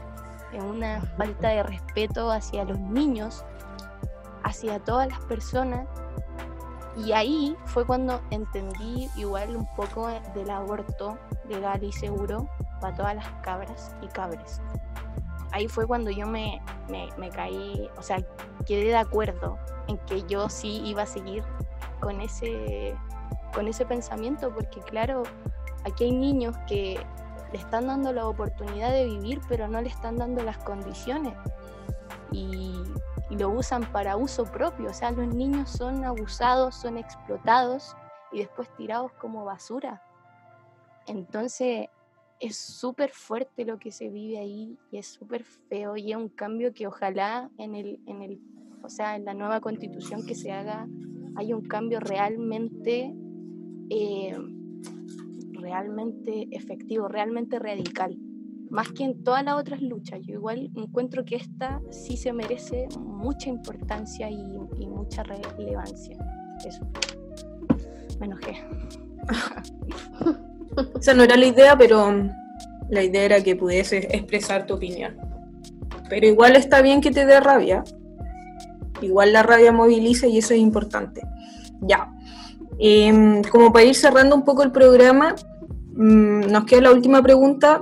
es 0.53 0.63
una 0.63 1.01
falta 1.17 1.49
de 1.49 1.63
respeto 1.63 2.31
hacia 2.31 2.63
los 2.63 2.79
niños, 2.79 3.43
hacia 4.43 4.79
todas 4.79 5.07
las 5.07 5.19
personas. 5.21 5.87
Y 6.97 7.13
ahí 7.13 7.55
fue 7.65 7.85
cuando 7.85 8.19
entendí 8.29 9.09
igual 9.15 9.55
un 9.55 9.67
poco 9.75 10.07
del 10.33 10.49
aborto 10.49 11.17
legal 11.47 11.83
y 11.83 11.91
seguro 11.91 12.49
para 12.81 12.95
todas 12.95 13.15
las 13.15 13.29
cabras 13.41 13.95
y 14.01 14.07
cabres. 14.07 14.61
Ahí 15.51 15.67
fue 15.67 15.87
cuando 15.87 16.11
yo 16.11 16.27
me, 16.27 16.61
me, 16.89 17.09
me 17.17 17.29
caí, 17.29 17.89
o 17.97 18.03
sea, 18.03 18.17
quedé 18.65 18.85
de 18.85 18.97
acuerdo 18.97 19.57
en 19.87 19.97
que 19.99 20.23
yo 20.23 20.49
sí 20.49 20.81
iba 20.85 21.03
a 21.03 21.05
seguir 21.05 21.43
con 21.99 22.21
ese, 22.21 22.95
con 23.53 23.67
ese 23.67 23.85
pensamiento, 23.85 24.53
porque 24.53 24.79
claro, 24.81 25.23
aquí 25.85 26.05
hay 26.05 26.11
niños 26.11 26.55
que 26.67 26.99
le 27.51 27.57
están 27.57 27.87
dando 27.87 28.13
la 28.13 28.27
oportunidad 28.27 28.91
de 28.91 29.05
vivir, 29.05 29.41
pero 29.47 29.67
no 29.67 29.81
le 29.81 29.89
están 29.89 30.17
dando 30.17 30.43
las 30.43 30.57
condiciones. 30.59 31.33
Y, 32.31 32.83
y, 33.29 33.35
lo 33.35 33.49
usan 33.49 33.83
para 33.91 34.17
uso 34.17 34.45
propio. 34.45 34.89
O 34.89 34.93
sea, 34.93 35.11
los 35.11 35.33
niños 35.33 35.69
son 35.69 36.03
abusados, 36.03 36.75
son 36.75 36.97
explotados 36.97 37.95
y 38.31 38.39
después 38.39 38.69
tirados 38.75 39.11
como 39.13 39.45
basura. 39.45 40.01
Entonces, 41.07 41.87
es 42.39 42.57
súper 42.57 43.11
fuerte 43.11 43.65
lo 43.65 43.79
que 43.79 43.91
se 43.91 44.09
vive 44.09 44.37
ahí 44.37 44.77
y 44.91 44.97
es 44.97 45.07
súper 45.07 45.43
feo 45.43 45.97
y 45.97 46.11
es 46.11 46.17
un 46.17 46.29
cambio 46.29 46.73
que 46.73 46.87
ojalá 46.87 47.49
en 47.57 47.75
el, 47.75 47.99
en 48.05 48.21
el 48.21 48.39
o 48.81 48.89
sea, 48.89 49.15
en 49.15 49.25
la 49.25 49.33
nueva 49.33 49.59
constitución 49.59 50.25
que 50.25 50.35
se 50.35 50.51
haga, 50.51 50.87
hay 51.35 51.53
un 51.53 51.61
cambio 51.61 51.99
realmente, 51.99 53.13
eh, 53.89 54.37
realmente 55.51 56.47
efectivo, 56.51 57.07
realmente 57.07 57.59
radical. 57.59 58.17
Más 58.69 58.91
que 58.91 59.03
en 59.03 59.23
todas 59.23 59.43
las 59.43 59.55
otras 59.55 59.81
luchas. 59.81 60.19
Yo 60.21 60.35
igual 60.35 60.69
encuentro 60.75 61.25
que 61.25 61.35
esta 61.35 61.81
sí 61.89 62.17
se 62.17 62.31
merece 62.33 62.87
mucha 62.99 63.49
importancia 63.49 64.29
y, 64.29 64.43
mucha 64.87 65.23
relevancia. 65.23 66.17
Eso. 66.65 66.87
Me 68.19 68.27
enojé. 68.27 68.63
Esa 70.99 71.13
no 71.13 71.23
era 71.23 71.35
la 71.35 71.45
idea, 71.45 71.77
pero 71.77 72.13
la 72.89 73.03
idea 73.03 73.23
era 73.23 73.43
que 73.43 73.55
pudieses 73.55 74.05
expresar 74.09 74.65
tu 74.65 74.75
opinión. 74.75 75.17
Pero 76.09 76.27
igual 76.27 76.55
está 76.55 76.81
bien 76.81 77.01
que 77.01 77.11
te 77.11 77.25
dé 77.25 77.39
rabia. 77.39 77.83
Igual 79.01 79.33
la 79.33 79.43
rabia 79.43 79.71
moviliza 79.71 80.27
y 80.27 80.39
eso 80.39 80.53
es 80.53 80.59
importante. 80.59 81.21
Ya. 81.81 82.11
Em, 82.79 83.43
como 83.43 83.71
para 83.71 83.85
ir 83.85 83.95
cerrando 83.95 84.35
un 84.35 84.43
poco 84.43 84.63
el 84.63 84.71
programa, 84.71 85.35
mm, 85.93 86.51
nos 86.51 86.65
queda 86.65 86.81
la 86.81 86.91
última 86.91 87.21
pregunta, 87.21 87.81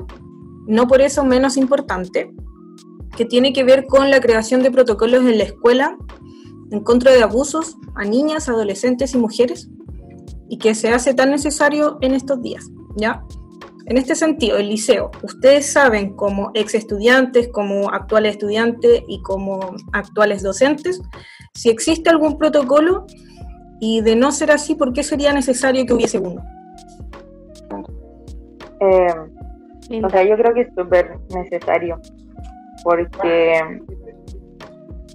no 0.68 0.88
por 0.88 1.02
eso 1.02 1.24
menos 1.24 1.58
importante, 1.58 2.34
que 3.16 3.26
tiene 3.26 3.54
que 3.54 3.64
ver 3.64 3.86
con 3.86 4.12
la 4.12 4.20
creación 4.20 4.62
de 4.62 4.72
protocolos 4.72 5.26
en 5.26 5.38
la 5.38 5.46
escuela 5.46 5.98
en 6.72 6.82
contra 6.82 7.12
de 7.12 7.24
abusos 7.24 7.78
a 7.96 8.04
niñas, 8.04 8.50
adolescentes 8.50 9.14
y 9.14 9.18
mujeres 9.18 9.70
y 10.50 10.58
que 10.58 10.76
se 10.76 10.90
hace 10.90 11.14
tan 11.14 11.32
necesario 11.32 11.98
en 12.02 12.14
estos 12.14 12.42
días, 12.42 12.70
¿ya? 12.96 13.24
En 13.86 13.98
este 13.98 14.16
sentido, 14.16 14.58
el 14.58 14.68
liceo, 14.68 15.12
ustedes 15.24 15.72
saben 15.72 16.14
como 16.14 16.52
ex 16.54 16.76
estudiantes, 16.76 17.48
como 17.54 17.90
actuales 17.90 18.34
estudiantes 18.34 19.02
y 19.08 19.22
como 19.22 19.60
actuales 19.94 20.44
docentes, 20.44 21.02
si 21.54 21.70
existe 21.70 22.10
algún 22.10 22.38
protocolo 22.38 23.08
y 23.80 24.02
de 24.02 24.18
no 24.18 24.32
ser 24.32 24.52
así, 24.52 24.76
¿por 24.76 24.92
qué 24.92 25.04
sería 25.04 25.32
necesario 25.32 25.86
que 25.86 25.94
hubiese 25.94 26.20
uno? 26.20 26.44
Eh, 28.82 29.08
o 30.04 30.10
sea, 30.10 30.24
yo 30.24 30.36
creo 30.38 30.54
que 30.54 30.62
es 30.62 30.74
súper 30.76 31.18
necesario, 31.34 32.00
porque, 32.84 33.82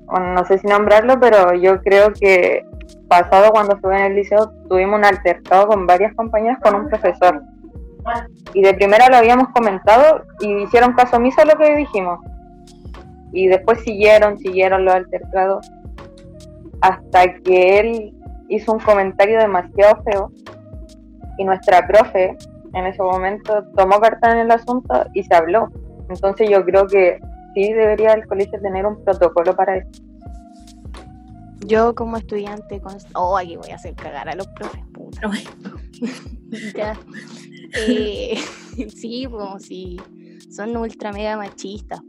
no 0.09 0.45
sé 0.47 0.59
si 0.59 0.67
nombrarlo, 0.67 1.19
pero 1.21 1.55
yo 1.55 1.81
creo 1.83 2.13
que 2.13 2.65
pasado 3.09 3.51
cuando 3.51 3.75
estuve 3.75 3.99
en 3.99 4.13
el 4.13 4.17
liceo 4.17 4.51
tuvimos 4.69 4.99
un 4.99 5.05
altercado 5.05 5.69
con 5.69 5.87
varias 5.87 6.15
compañeras 6.15 6.59
con 6.63 6.75
un 6.75 6.89
profesor. 6.89 7.43
Y 8.55 8.63
de 8.63 8.75
primera 8.75 9.09
lo 9.09 9.17
habíamos 9.17 9.49
comentado 9.51 10.23
y 10.41 10.63
hicieron 10.63 10.95
caso 10.95 11.17
omiso 11.17 11.43
a 11.43 11.45
lo 11.45 11.57
que 11.57 11.77
dijimos. 11.77 12.19
Y 13.33 13.49
después 13.49 13.81
siguieron, 13.81 14.39
siguieron 14.39 14.85
los 14.85 14.95
altercados 14.95 15.71
hasta 16.81 17.35
que 17.43 17.79
él 17.79 18.15
hizo 18.49 18.73
un 18.73 18.81
comentario 18.81 19.39
demasiado 19.39 20.03
feo 20.03 20.33
y 21.39 21.45
nuestra 21.45 21.87
profe 21.87 22.37
en 22.75 22.87
ese 22.87 23.03
momento 23.03 23.65
tomó 23.77 24.01
carta 24.01 24.33
en 24.33 24.39
el 24.39 24.51
asunto 24.51 25.05
y 25.15 25.23
se 25.23 25.35
habló. 25.35 25.69
Entonces 26.09 26.49
yo 26.51 26.65
creo 26.65 26.87
que 26.87 27.21
sí 27.55 27.73
debería 27.73 28.13
el 28.13 28.27
colegio 28.27 28.61
tener 28.61 28.87
un 28.87 29.03
protocolo 29.05 29.55
para 29.55 29.77
eso. 29.77 30.03
Yo 31.67 31.95
como 31.95 32.17
estudiante, 32.17 32.81
con... 32.81 32.97
oh, 33.15 33.37
aquí 33.37 33.57
voy 33.57 33.71
a 33.71 33.77
hacer 33.77 33.95
cagar 33.95 34.29
a 34.29 34.35
los 34.35 34.49
profes, 34.49 34.83
puta. 34.93 35.21
ya. 36.77 36.99
Eh, 37.87 38.37
sí, 38.95 39.27
pues 39.29 39.65
sí, 39.65 40.01
son 40.51 40.77
ultra 40.77 41.13
mega 41.13 41.37
machistas. 41.37 42.01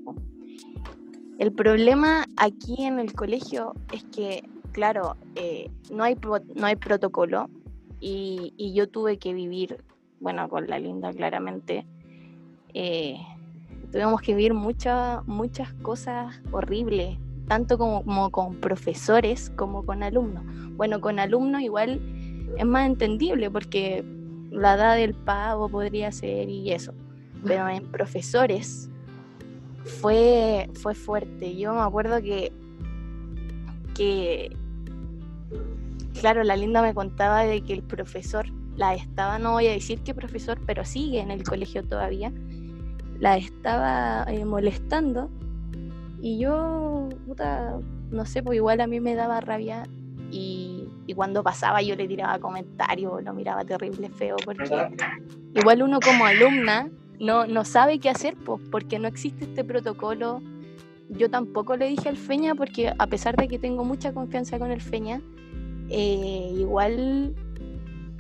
El 1.39 1.51
problema 1.51 2.25
aquí 2.37 2.83
en 2.83 2.99
el 2.99 3.13
colegio 3.13 3.73
es 3.91 4.03
que, 4.05 4.43
claro, 4.71 5.17
eh, 5.35 5.69
no, 5.91 6.03
hay 6.03 6.15
no 6.55 6.65
hay 6.65 6.75
protocolo 6.75 7.49
y, 7.99 8.53
y, 8.57 8.73
yo 8.73 8.87
tuve 8.87 9.17
que 9.17 9.33
vivir, 9.33 9.83
bueno, 10.23 10.47
con 10.47 10.67
la 10.67 10.79
linda 10.79 11.11
claramente, 11.11 11.85
eh, 12.73 13.17
tuvimos 13.91 14.21
que 14.21 14.33
vivir 14.33 14.53
muchas 14.53 15.27
muchas 15.27 15.73
cosas 15.73 16.41
horribles 16.51 17.19
tanto 17.47 17.77
como, 17.77 18.31
con 18.31 18.55
profesores 18.55 19.51
como 19.55 19.85
con 19.85 20.01
alumnos. 20.01 20.43
Bueno, 20.75 21.01
con 21.01 21.19
alumnos 21.19 21.61
igual 21.61 22.01
es 22.57 22.65
más 22.65 22.85
entendible 22.85 23.51
porque 23.51 24.03
la 24.49 24.75
edad 24.75 24.95
del 24.95 25.13
pavo 25.13 25.67
podría 25.67 26.11
ser 26.11 26.49
y 26.49 26.71
eso, 26.71 26.93
pero 27.45 27.67
en 27.67 27.85
profesores 27.91 28.89
fue, 29.83 30.69
fue 30.73 30.95
fuerte. 30.95 31.55
Yo 31.57 31.73
me 31.73 31.81
acuerdo 31.81 32.21
que, 32.21 32.53
que, 33.93 34.55
claro, 36.21 36.43
la 36.43 36.55
linda 36.55 36.81
me 36.81 36.93
contaba 36.93 37.43
de 37.43 37.61
que 37.61 37.73
el 37.73 37.83
profesor 37.83 38.45
la 38.75 38.95
estaba, 38.95 39.39
no 39.39 39.51
voy 39.51 39.67
a 39.67 39.71
decir 39.71 39.99
qué 40.03 40.13
profesor, 40.13 40.59
pero 40.65 40.85
sigue 40.85 41.19
en 41.19 41.31
el 41.31 41.43
colegio 41.43 41.83
todavía, 41.83 42.31
la 43.19 43.37
estaba 43.37 44.25
eh, 44.27 44.45
molestando 44.45 45.29
y 46.21 46.39
yo, 46.39 47.09
puta, 47.27 47.79
no 48.11 48.25
sé, 48.25 48.41
pues 48.41 48.55
igual 48.55 48.81
a 48.81 48.87
mí 48.87 48.99
me 48.99 49.15
daba 49.15 49.41
rabia 49.41 49.83
y, 50.31 50.87
cuando 51.15 51.43
pasaba 51.43 51.81
yo 51.83 51.95
le 51.95 52.07
tiraba 52.07 52.39
comentarios, 52.39 53.23
lo 53.23 53.33
miraba 53.33 53.63
terrible, 53.63 54.09
feo, 54.09 54.35
porque 54.43 54.87
igual 55.53 55.83
uno 55.83 55.99
como 55.99 56.25
alumna 56.25 56.89
no, 57.19 57.45
no 57.45 57.65
sabe 57.65 57.99
qué 57.99 58.09
hacer, 58.09 58.35
pues, 58.43 58.61
porque 58.71 58.97
no 58.97 59.07
existe 59.07 59.45
este 59.45 59.63
protocolo. 59.63 60.41
Yo 61.09 61.29
tampoco 61.29 61.77
le 61.77 61.87
dije 61.87 62.09
al 62.09 62.17
Feña, 62.17 62.55
porque 62.55 62.93
a 62.97 63.07
pesar 63.07 63.35
de 63.35 63.47
que 63.47 63.59
tengo 63.59 63.83
mucha 63.83 64.11
confianza 64.11 64.57
con 64.57 64.71
el 64.71 64.81
Feña, 64.81 65.21
eh, 65.89 66.51
igual 66.55 67.35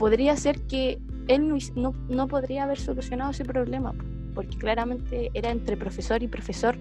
podría 0.03 0.35
ser 0.35 0.59
que 0.63 0.99
él 1.29 1.47
no, 1.75 1.93
no 2.09 2.27
podría 2.27 2.63
haber 2.63 2.77
solucionado 2.77 3.31
ese 3.31 3.45
problema, 3.45 3.95
porque 4.35 4.57
claramente 4.57 5.31
era 5.33 5.49
entre 5.49 5.77
profesor 5.77 6.21
y 6.21 6.27
profesor 6.27 6.75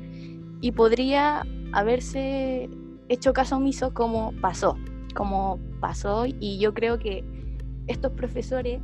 y 0.61 0.73
podría 0.73 1.47
haberse 1.71 2.69
hecho 3.09 3.33
caso 3.33 3.59
omiso 3.59 3.95
como 3.95 4.33
pasó, 4.41 4.77
como 5.15 5.61
pasó 5.79 6.27
y 6.27 6.59
yo 6.59 6.75
creo 6.75 6.99
que 6.99 7.23
estos 7.87 8.11
profesores 8.11 8.81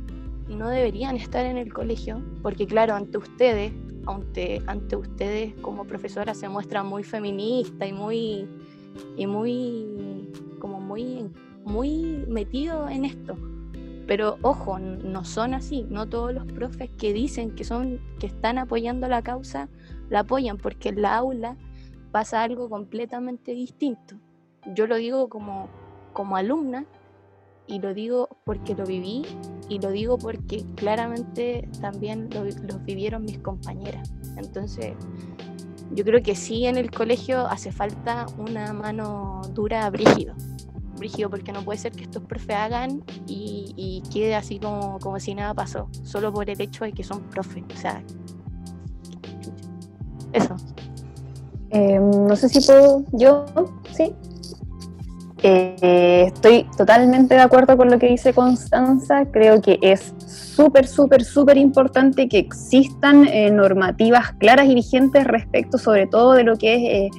no 0.47 0.69
deberían 0.69 1.17
estar 1.17 1.45
en 1.45 1.57
el 1.57 1.73
colegio 1.73 2.23
porque 2.41 2.65
claro, 2.65 2.95
ante 2.95 3.17
ustedes, 3.17 3.73
ante, 4.05 4.61
ante 4.67 4.95
ustedes 4.95 5.53
como 5.55 5.83
profesora 5.83 6.33
se 6.33 6.47
muestra 6.47 6.81
muy 6.81 7.03
feminista 7.03 7.85
y 7.85 7.91
muy 7.91 8.47
y 9.17 9.27
muy 9.27 10.29
como 10.59 10.79
muy 10.79 11.29
muy 11.65 12.23
metido 12.29 12.87
en 12.87 13.03
esto. 13.03 13.35
Pero 14.09 14.39
ojo, 14.41 14.79
no 14.79 15.23
son 15.23 15.53
así, 15.53 15.85
no 15.87 16.09
todos 16.09 16.33
los 16.33 16.51
profes 16.51 16.89
que 16.97 17.13
dicen 17.13 17.53
que 17.53 17.63
son 17.63 18.01
que 18.17 18.25
están 18.25 18.57
apoyando 18.57 19.07
la 19.07 19.21
causa 19.21 19.69
la 20.09 20.21
apoyan 20.21 20.57
porque 20.57 20.89
en 20.89 21.03
la 21.03 21.15
aula 21.15 21.57
pasa 22.11 22.41
algo 22.41 22.71
completamente 22.71 23.51
distinto. 23.51 24.15
Yo 24.73 24.87
lo 24.87 24.95
digo 24.95 25.29
como, 25.29 25.69
como 26.11 26.37
alumna 26.37 26.87
y 27.67 27.79
lo 27.81 27.93
digo 27.93 28.29
porque 28.45 28.73
lo 28.73 28.83
viví 28.83 29.27
y 29.69 29.77
lo 29.77 29.91
digo 29.91 30.17
porque 30.17 30.65
claramente 30.73 31.69
también 31.79 32.31
lo, 32.31 32.45
vivieron 32.79 33.25
mis 33.25 33.37
compañeras. 33.37 34.11
Entonces, 34.37 34.95
yo 35.91 36.03
creo 36.03 36.23
que 36.23 36.33
sí 36.33 36.65
en 36.65 36.77
el 36.77 36.89
colegio 36.89 37.45
hace 37.45 37.71
falta 37.71 38.25
una 38.39 38.73
mano 38.73 39.43
dura 39.53 39.87
brígido. 39.91 40.33
Brígido 40.99 41.29
porque 41.29 41.51
no 41.51 41.63
puede 41.63 41.79
ser 41.79 41.91
que 41.93 42.03
estos 42.03 42.23
profes 42.23 42.55
hagan 42.55 43.03
y, 43.25 44.03
quede 44.11 44.35
así 44.35 44.59
como, 44.59 44.99
como 44.99 45.19
si 45.19 45.33
nada 45.33 45.53
pasó, 45.53 45.89
solo 46.03 46.31
por 46.31 46.49
el 46.49 46.59
hecho 46.61 46.83
de 46.83 46.91
que 46.91 47.03
son 47.03 47.21
profes. 47.23 47.63
O 47.73 47.77
sea, 47.77 48.03
eso. 50.33 50.55
Em, 51.71 52.09
no 52.27 52.35
sé 52.35 52.49
si 52.49 52.65
puedo, 52.65 53.03
yo, 53.13 53.45
sí. 53.91 54.13
Eh, 55.41 56.23
estoy 56.27 56.65
totalmente 56.75 57.35
de 57.35 57.41
acuerdo 57.41 57.77
con 57.77 57.89
lo 57.89 57.97
que 57.97 58.07
dice 58.07 58.33
Constanza. 58.33 59.25
Creo 59.31 59.61
que 59.61 59.79
es 59.81 60.13
súper, 60.25 60.87
súper, 60.87 61.23
súper 61.23 61.57
importante 61.57 62.27
que 62.27 62.39
existan 62.39 63.25
eh, 63.27 63.49
normativas 63.49 64.33
claras 64.33 64.67
y 64.67 64.75
vigentes 64.75 65.25
respecto 65.25 65.77
sobre 65.77 66.07
todo 66.07 66.33
de 66.33 66.43
lo 66.43 66.57
que 66.57 67.05
es 67.05 67.11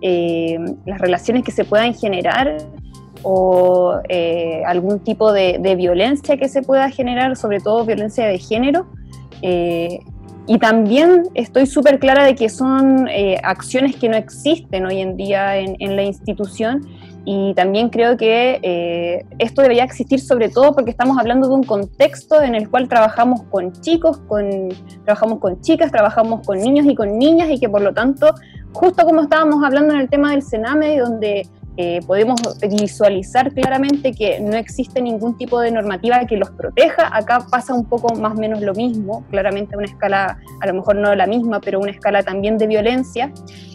eh, 0.00 0.58
las 0.86 1.00
relaciones 1.00 1.44
que 1.44 1.52
se 1.52 1.64
puedan 1.64 1.94
generar 1.94 2.58
o 3.22 4.00
algún 4.66 5.00
tipo 5.00 5.32
de, 5.32 5.58
de, 5.60 5.76
violencia 5.76 6.36
que 6.36 6.48
se 6.48 6.62
pueda 6.62 6.90
generar, 6.90 7.36
sobre 7.36 7.60
todo 7.60 7.84
violencia 7.84 8.26
de 8.26 8.38
género. 8.38 8.86
Y 10.48 10.58
también 10.58 11.24
estoy 11.34 11.66
súper 11.66 11.98
clara 11.98 12.24
de 12.24 12.34
que 12.34 12.48
son 12.48 13.06
eh, 13.08 13.38
acciones 13.44 13.96
que 13.96 14.08
no 14.08 14.16
existen 14.16 14.86
hoy 14.86 15.00
en 15.00 15.14
día 15.14 15.58
en, 15.58 15.94
la 15.94 16.02
institución 16.02 16.88
y 17.26 17.52
también 17.52 17.90
creo 17.90 18.16
que 18.16 18.58
eh, 18.62 19.26
esto 19.38 19.60
debería 19.60 19.84
existir 19.84 20.20
sobre 20.20 20.48
todo 20.48 20.72
porque 20.72 20.90
estamos 20.90 21.18
hablando 21.18 21.48
de 21.48 21.54
un 21.54 21.64
contexto 21.64 22.40
en 22.40 22.54
el 22.54 22.70
cual 22.70 22.88
trabajamos 22.88 23.42
con 23.50 23.72
chicos, 23.72 24.20
con, 24.26 24.70
trabajamos 25.04 25.38
con 25.38 25.60
chicas, 25.60 25.92
trabajamos 25.92 26.46
con 26.46 26.58
niños 26.58 26.86
y 26.86 26.94
con 26.94 27.18
niñas 27.18 27.50
y 27.50 27.60
que 27.60 27.68
por 27.68 27.82
lo 27.82 27.92
tanto, 27.92 28.34
justo 28.72 29.04
como 29.04 29.20
estábamos 29.20 29.62
hablando 29.62 29.92
en 29.92 30.00
el 30.00 30.08
tema 30.08 30.30
del 30.30 30.40
Sename, 30.40 30.98
donde 30.98 31.46
eh, 31.80 32.00
podemos 32.04 32.40
visualizar 32.68 33.54
claramente 33.54 34.12
que 34.12 34.40
no 34.40 34.56
existe 34.56 35.00
ningún 35.00 35.38
tipo 35.38 35.60
de 35.60 35.70
normativa 35.70 36.18
que 36.26 36.36
los 36.36 36.50
proteja. 36.50 37.16
Acá 37.16 37.46
pasa 37.48 37.72
un 37.72 37.84
poco 37.84 38.16
más 38.16 38.32
o 38.32 38.34
menos 38.34 38.60
lo 38.62 38.74
mismo, 38.74 39.24
claramente 39.30 39.76
una 39.76 39.86
escala, 39.86 40.40
a 40.60 40.66
lo 40.66 40.74
mejor 40.74 40.96
no 40.96 41.14
la 41.14 41.28
misma, 41.28 41.60
pero 41.60 41.78
una 41.78 41.92
escala 41.92 42.24
también 42.24 42.58
de 42.58 42.66
violencia. 42.66 43.30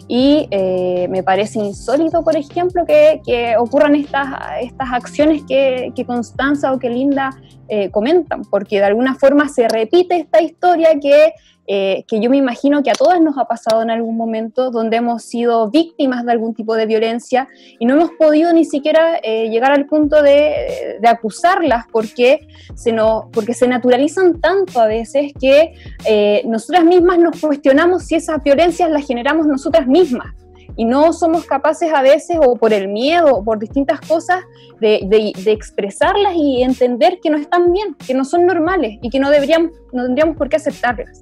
Y 0.06 0.48
eh, 0.50 1.08
me 1.08 1.22
parece 1.22 1.60
insólito, 1.60 2.22
por 2.22 2.36
ejemplo, 2.36 2.84
que, 2.84 3.56
ocurran 3.58 3.94
estas, 3.94 4.26
estas 4.60 4.92
acciones 4.92 5.42
que, 5.48 5.90
que 5.96 6.04
Constanza 6.04 6.74
o 6.74 6.78
que 6.78 6.90
Linda 6.90 7.30
eh, 7.68 7.90
comentan, 7.90 8.42
porque 8.44 8.76
de 8.76 8.84
alguna 8.84 9.14
forma 9.14 9.48
se 9.48 9.68
repite 9.68 10.16
esta 10.16 10.40
historia 10.40 10.98
que 11.00 11.32
eh, 11.66 12.04
que 12.06 12.20
yo 12.20 12.28
me 12.28 12.36
imagino 12.36 12.82
que 12.82 12.90
a 12.90 12.94
todas 12.94 13.20
nos 13.22 13.38
ha 13.38 13.46
pasado 13.46 13.80
en 13.82 13.90
algún 13.90 14.16
momento, 14.16 14.70
donde 14.70 14.98
hemos 14.98 15.22
sido 15.22 15.70
víctimas 15.70 16.26
de 16.26 16.32
algún 16.32 16.54
tipo 16.54 16.74
de 16.74 16.84
violencia 16.84 17.48
y 17.78 17.86
no 17.86 17.94
hemos 17.94 18.10
podido 18.18 18.52
ni 18.52 18.66
siquiera 18.66 19.18
eh, 19.22 19.48
llegar 19.48 19.72
al 19.72 19.86
punto 19.86 20.22
de, 20.22 20.98
acusarlas 21.04 21.84
porque 21.90 22.46
se, 22.74 22.92
no, 22.92 23.30
porque 23.32 23.54
se 23.54 23.68
naturalizan 23.68 24.40
tanto 24.40 24.80
a 24.80 24.86
veces 24.86 25.32
que 25.40 25.74
eh, 26.04 26.42
nosotras 26.46 26.84
mismas 26.84 27.18
nos 27.18 27.40
cuestionamos 27.40 28.04
si 28.04 28.16
esas 28.16 28.42
violencias 28.42 28.90
las 28.90 29.06
generamos 29.06 29.46
nosotras 29.46 29.86
mismas 29.86 30.34
y 30.76 30.84
no 30.84 31.12
somos 31.12 31.44
capaces 31.44 31.92
a 31.92 32.02
veces, 32.02 32.38
o 32.44 32.56
por 32.56 32.72
el 32.72 32.88
miedo, 32.88 33.26
o 33.26 33.44
por 33.44 33.58
distintas 33.58 34.00
cosas, 34.00 34.42
de, 34.80 35.00
de, 35.06 35.52
expresarlas 35.52 36.34
y 36.34 36.62
entender 36.62 37.20
que 37.22 37.30
no 37.30 37.38
están 37.38 37.72
bien, 37.72 37.96
que 38.06 38.14
no 38.14 38.24
son 38.24 38.46
normales 38.46 38.98
y 39.00 39.10
que 39.10 39.18
no, 39.18 39.30
deberíamos, 39.30 39.70
no 39.92 40.04
tendríamos 40.04 40.36
por 40.36 40.48
qué 40.48 40.56
aceptarlas. 40.56 41.20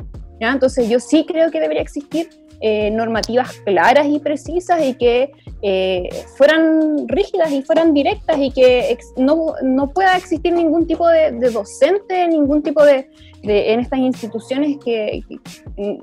Entonces 0.51 0.89
yo 0.89 0.99
sí 0.99 1.25
creo 1.27 1.51
que 1.51 1.61
debería 1.61 1.83
existir 1.83 2.29
eh, 2.61 2.91
normativas 2.91 3.53
claras 3.65 4.07
y 4.07 4.19
precisas 4.21 4.85
y 4.85 4.95
que 4.95 5.33
eh, 5.63 6.09
fueran 6.37 7.09
rígidas 7.09 7.51
y 7.51 7.63
fueran 7.63 7.93
directas 7.93 8.39
y 8.39 8.51
que 8.51 8.97
no, 9.17 9.55
no, 9.63 9.91
pueda 9.91 10.17
existir 10.17 10.53
ningún 10.53 10.87
tipo 10.87 11.09
de, 11.09 11.33
docente, 11.51 12.29
ningún 12.29 12.63
tipo 12.63 12.85
de, 12.85 13.09
en 13.43 13.81
estas 13.81 13.99
instituciones 13.99 14.79
que, 14.85 15.23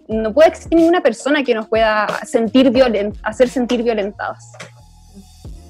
no 0.07 0.33
pueda 0.33 0.49
existir 0.49 0.77
ninguna 0.77 1.01
persona 1.01 1.43
que 1.43 1.53
nos 1.53 1.67
pueda 1.67 2.07
sentir 2.25 2.69
violent, 2.71 3.15
hacer 3.23 3.49
sentir 3.49 3.83
violentadas. 3.83 4.51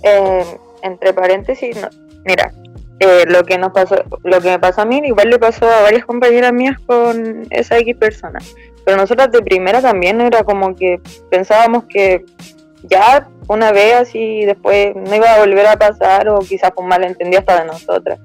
Eh, 0.04 0.46
entre 0.82 1.14
paréntesis, 1.14 1.78
mira, 2.26 2.52
lo 3.28 3.44
que 3.44 3.58
nos 3.58 3.72
pasó, 3.72 4.04
lo 4.24 4.42
que 4.42 4.50
me 4.50 4.60
pasó 4.60 4.82
a 4.82 4.86
mí, 4.86 5.02
igual 5.06 5.30
le 5.30 5.40
pasó 5.40 5.70
a 5.70 5.82
varias 5.82 6.06
compañeras 6.06 6.54
mías 6.54 6.78
con 6.86 7.48
esa 7.50 7.78
X 7.78 7.96
persona. 7.96 8.40
Pero 8.86 8.98
nosotras 8.98 9.32
de 9.32 9.42
primera 9.42 9.82
también 9.82 10.20
era 10.22 10.44
como 10.44 10.76
que 10.76 11.00
pensábamos 11.30 11.86
que 11.86 12.26
ya 12.84 13.28
una 13.48 13.72
vez 13.72 13.96
así 13.96 14.46
después 14.46 14.96
no 14.96 15.16
iba 15.16 15.34
a 15.34 15.40
volver 15.40 15.66
a 15.68 15.78
pasar 15.78 16.30
o 16.30 16.40
quizás 16.40 16.72
fue 16.74 16.84
un 16.84 16.90
malentendido 16.90 17.40
hasta 17.40 17.62
de 17.62 17.66
nosotras. 17.66 18.20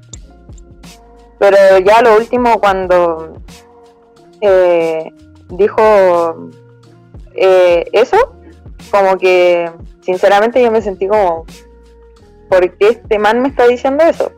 Pero 1.45 1.79
ya 1.81 2.01
lo 2.01 2.17
último 2.17 2.59
cuando 2.59 3.39
eh, 4.41 5.13
dijo 5.51 6.51
eh, 7.35 7.85
eso, 7.93 8.17
como 8.91 9.19
que 9.19 9.71
sinceramente 10.01 10.63
yo 10.63 10.71
me 10.71 10.81
sentí 10.81 11.07
como, 11.07 11.45
¿por 12.49 12.79
qué 12.79 12.89
este 12.89 13.19
man 13.19 13.43
me 13.43 13.49
está 13.49 13.67
diciendo 13.67 14.05
eso? 14.05 14.33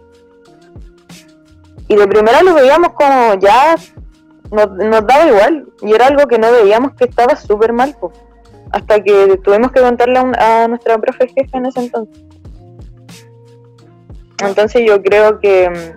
Y 1.86 1.94
de 1.94 2.08
primera 2.08 2.42
lo 2.42 2.54
veíamos 2.54 2.88
como 2.94 3.34
ya 3.34 3.76
nos, 4.50 4.68
nos 4.72 5.06
daba 5.06 5.28
igual 5.28 5.68
y 5.82 5.92
era 5.92 6.08
algo 6.08 6.26
que 6.26 6.40
no 6.40 6.50
veíamos 6.50 6.94
que 6.94 7.04
estaba 7.04 7.36
súper 7.36 7.72
mal, 7.72 7.96
hasta 8.72 9.00
que 9.00 9.38
tuvimos 9.44 9.70
que 9.70 9.80
contarle 9.80 10.18
a, 10.18 10.66
nuestra 10.66 10.98
profe 10.98 11.28
jefa 11.28 11.58
en 11.58 11.66
ese 11.66 11.84
entonces. 11.84 12.24
Entonces 14.42 14.82
yo 14.84 15.00
creo 15.00 15.38
que, 15.38 15.94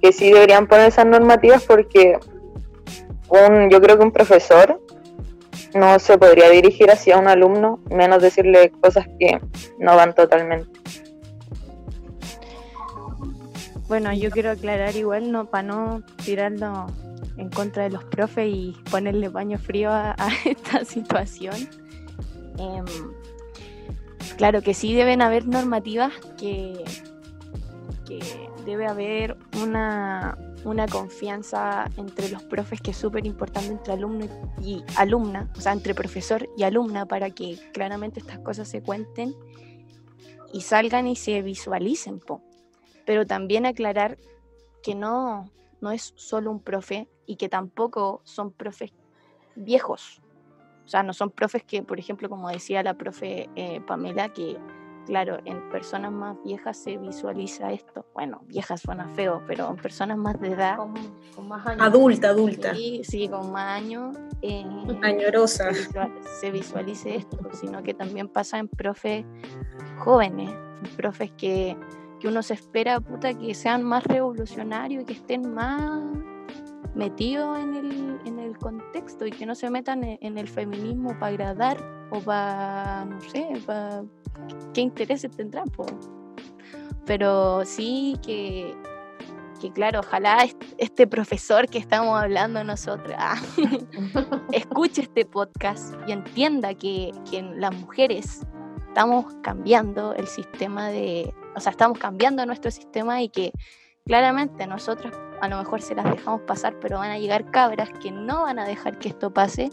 que 0.00 0.12
sí 0.12 0.32
deberían 0.32 0.66
poner 0.66 0.88
esas 0.88 1.06
normativas 1.06 1.64
porque 1.64 2.18
un, 3.28 3.70
yo 3.70 3.80
creo 3.80 3.98
que 3.98 4.04
un 4.04 4.12
profesor 4.12 4.80
no 5.74 5.98
se 5.98 6.18
podría 6.18 6.48
dirigir 6.50 6.90
hacia 6.90 7.18
un 7.18 7.28
alumno, 7.28 7.80
menos 7.90 8.22
decirle 8.22 8.70
cosas 8.80 9.06
que 9.18 9.40
no 9.78 9.96
van 9.96 10.14
totalmente. 10.14 10.80
Bueno, 13.88 14.12
yo 14.12 14.30
quiero 14.30 14.50
aclarar 14.50 14.96
igual, 14.96 15.30
no 15.30 15.46
para 15.46 15.62
no 15.62 16.02
tirarlo 16.24 16.86
en 17.36 17.50
contra 17.50 17.84
de 17.84 17.90
los 17.90 18.04
profes 18.04 18.48
y 18.48 18.76
ponerle 18.90 19.28
baño 19.28 19.58
frío 19.58 19.90
a, 19.92 20.16
esta 20.44 20.84
situación. 20.84 21.54
Em, 22.58 22.84
claro 24.36 24.62
que 24.62 24.74
sí 24.74 24.94
deben 24.94 25.22
haber 25.22 25.46
normativas 25.46 26.12
que, 26.36 26.84
debe 28.66 28.86
haber 28.86 29.38
una, 29.62 30.36
confianza 30.90 31.88
entre 31.96 32.28
los 32.28 32.42
profes 32.42 32.80
que 32.80 32.90
es 32.90 32.96
súper 32.96 33.24
importante 33.24 33.68
entre 33.68 33.92
alumno 33.92 34.26
y, 34.60 34.82
alumna, 34.96 35.48
o 35.56 35.60
sea, 35.60 35.72
entre 35.72 35.94
profesor 35.94 36.48
y 36.56 36.64
alumna 36.64 37.06
para 37.06 37.30
que 37.30 37.56
claramente 37.72 38.20
estas 38.20 38.40
cosas 38.40 38.68
se 38.68 38.82
cuenten 38.82 39.34
y 40.52 40.62
salgan 40.62 41.06
y 41.06 41.16
se 41.16 41.40
visualicen. 41.42 42.20
Pero 43.04 43.24
también 43.24 43.64
aclarar 43.64 44.18
que 44.82 44.94
no, 44.94 45.50
no 45.80 45.92
es 45.92 46.12
solo 46.16 46.50
un 46.50 46.60
profe 46.60 47.08
y 47.26 47.36
que 47.36 47.48
tampoco 47.48 48.20
son 48.24 48.50
profes 48.50 48.92
viejos. 49.54 50.20
O 50.84 50.88
sea, 50.88 51.02
no 51.04 51.12
son 51.12 51.30
profes 51.30 51.62
que, 51.62 51.82
por 51.82 51.98
ejemplo, 51.98 52.28
como 52.28 52.48
decía 52.48 52.82
la 52.82 52.94
profe 52.94 53.48
eh, 53.54 53.80
Pamela, 53.86 54.32
que 54.32 54.56
claro, 55.06 55.38
en 55.44 55.68
personas 55.70 56.12
más 56.12 56.36
viejas 56.44 56.76
se 56.76 56.96
visualiza 56.98 57.72
esto. 57.72 58.04
Bueno, 58.12 58.42
viejas 58.46 58.80
suena 58.80 59.08
feo, 59.14 59.42
pero 59.46 59.70
en 59.70 59.76
personas 59.76 60.18
más 60.18 60.38
de 60.40 60.48
edad. 60.48 60.76
Con, 60.76 61.48
más 61.48 61.66
años. 61.66 61.82
Adulta, 61.82 62.28
adulta. 62.28 62.74
Sí, 62.74 63.00
sí 63.04 63.28
con 63.28 63.52
más 63.52 63.80
años. 63.80 64.16
Eh, 64.42 64.64
Añorosa. 65.02 65.70
Se, 66.40 66.50
visualice 66.50 67.16
esto, 67.16 67.38
sino 67.52 67.82
que 67.82 67.94
también 67.94 68.28
pasa 68.28 68.58
en 68.58 68.68
profes 68.68 69.24
jóvenes, 69.98 70.50
en 70.50 70.96
profes 70.96 71.30
que, 71.38 71.76
que 72.20 72.28
uno 72.28 72.42
se 72.42 72.54
espera 72.54 73.00
puta, 73.00 73.32
que 73.32 73.54
sean 73.54 73.82
más 73.82 74.04
revolucionarios 74.04 75.02
y 75.02 75.06
que 75.06 75.12
estén 75.14 75.54
más 75.54 76.02
metidos 76.94 77.58
en 77.58 77.74
el, 77.74 78.20
en 78.24 78.38
el 78.38 78.58
contexto 78.58 79.26
y 79.26 79.30
que 79.30 79.46
no 79.46 79.54
se 79.54 79.70
metan 79.70 80.02
en, 80.04 80.38
el 80.38 80.48
feminismo 80.48 81.10
para 81.18 81.26
agradar 81.28 82.08
o 82.10 82.20
para, 82.20 83.04
no 83.04 83.20
sé, 83.20 83.48
para 83.66 84.04
qué 84.72 84.80
intereses 84.80 85.30
tendrán. 85.36 85.66
Pero 87.04 87.64
sí 87.64 88.16
que, 88.24 88.74
que, 89.60 89.70
claro, 89.72 90.00
ojalá 90.00 90.46
este 90.78 91.06
profesor 91.06 91.68
que 91.68 91.78
estamos 91.78 92.20
hablando 92.20 92.64
nosotras 92.64 93.40
escuche 94.52 95.02
este 95.02 95.24
podcast 95.24 95.94
y 96.06 96.12
entienda 96.12 96.74
que, 96.74 97.12
que 97.30 97.42
las 97.42 97.74
mujeres 97.74 98.46
estamos 98.88 99.26
cambiando 99.42 100.14
el 100.14 100.26
sistema 100.26 100.88
de, 100.88 101.34
o 101.54 101.60
sea, 101.60 101.70
estamos 101.70 101.98
cambiando 101.98 102.46
nuestro 102.46 102.70
sistema 102.70 103.20
y 103.20 103.28
que 103.28 103.52
claramente 104.06 104.66
nosotros 104.66 105.12
a 105.40 105.48
lo 105.48 105.58
mejor 105.58 105.82
se 105.82 105.94
las 105.94 106.10
dejamos 106.10 106.42
pasar, 106.42 106.76
pero 106.80 106.98
van 106.98 107.10
a 107.10 107.18
llegar 107.18 107.50
cabras 107.50 107.90
que 108.02 108.10
no 108.10 108.44
van 108.44 108.58
a 108.58 108.66
dejar 108.66 108.98
que 108.98 109.08
esto 109.08 109.30
pase 109.30 109.68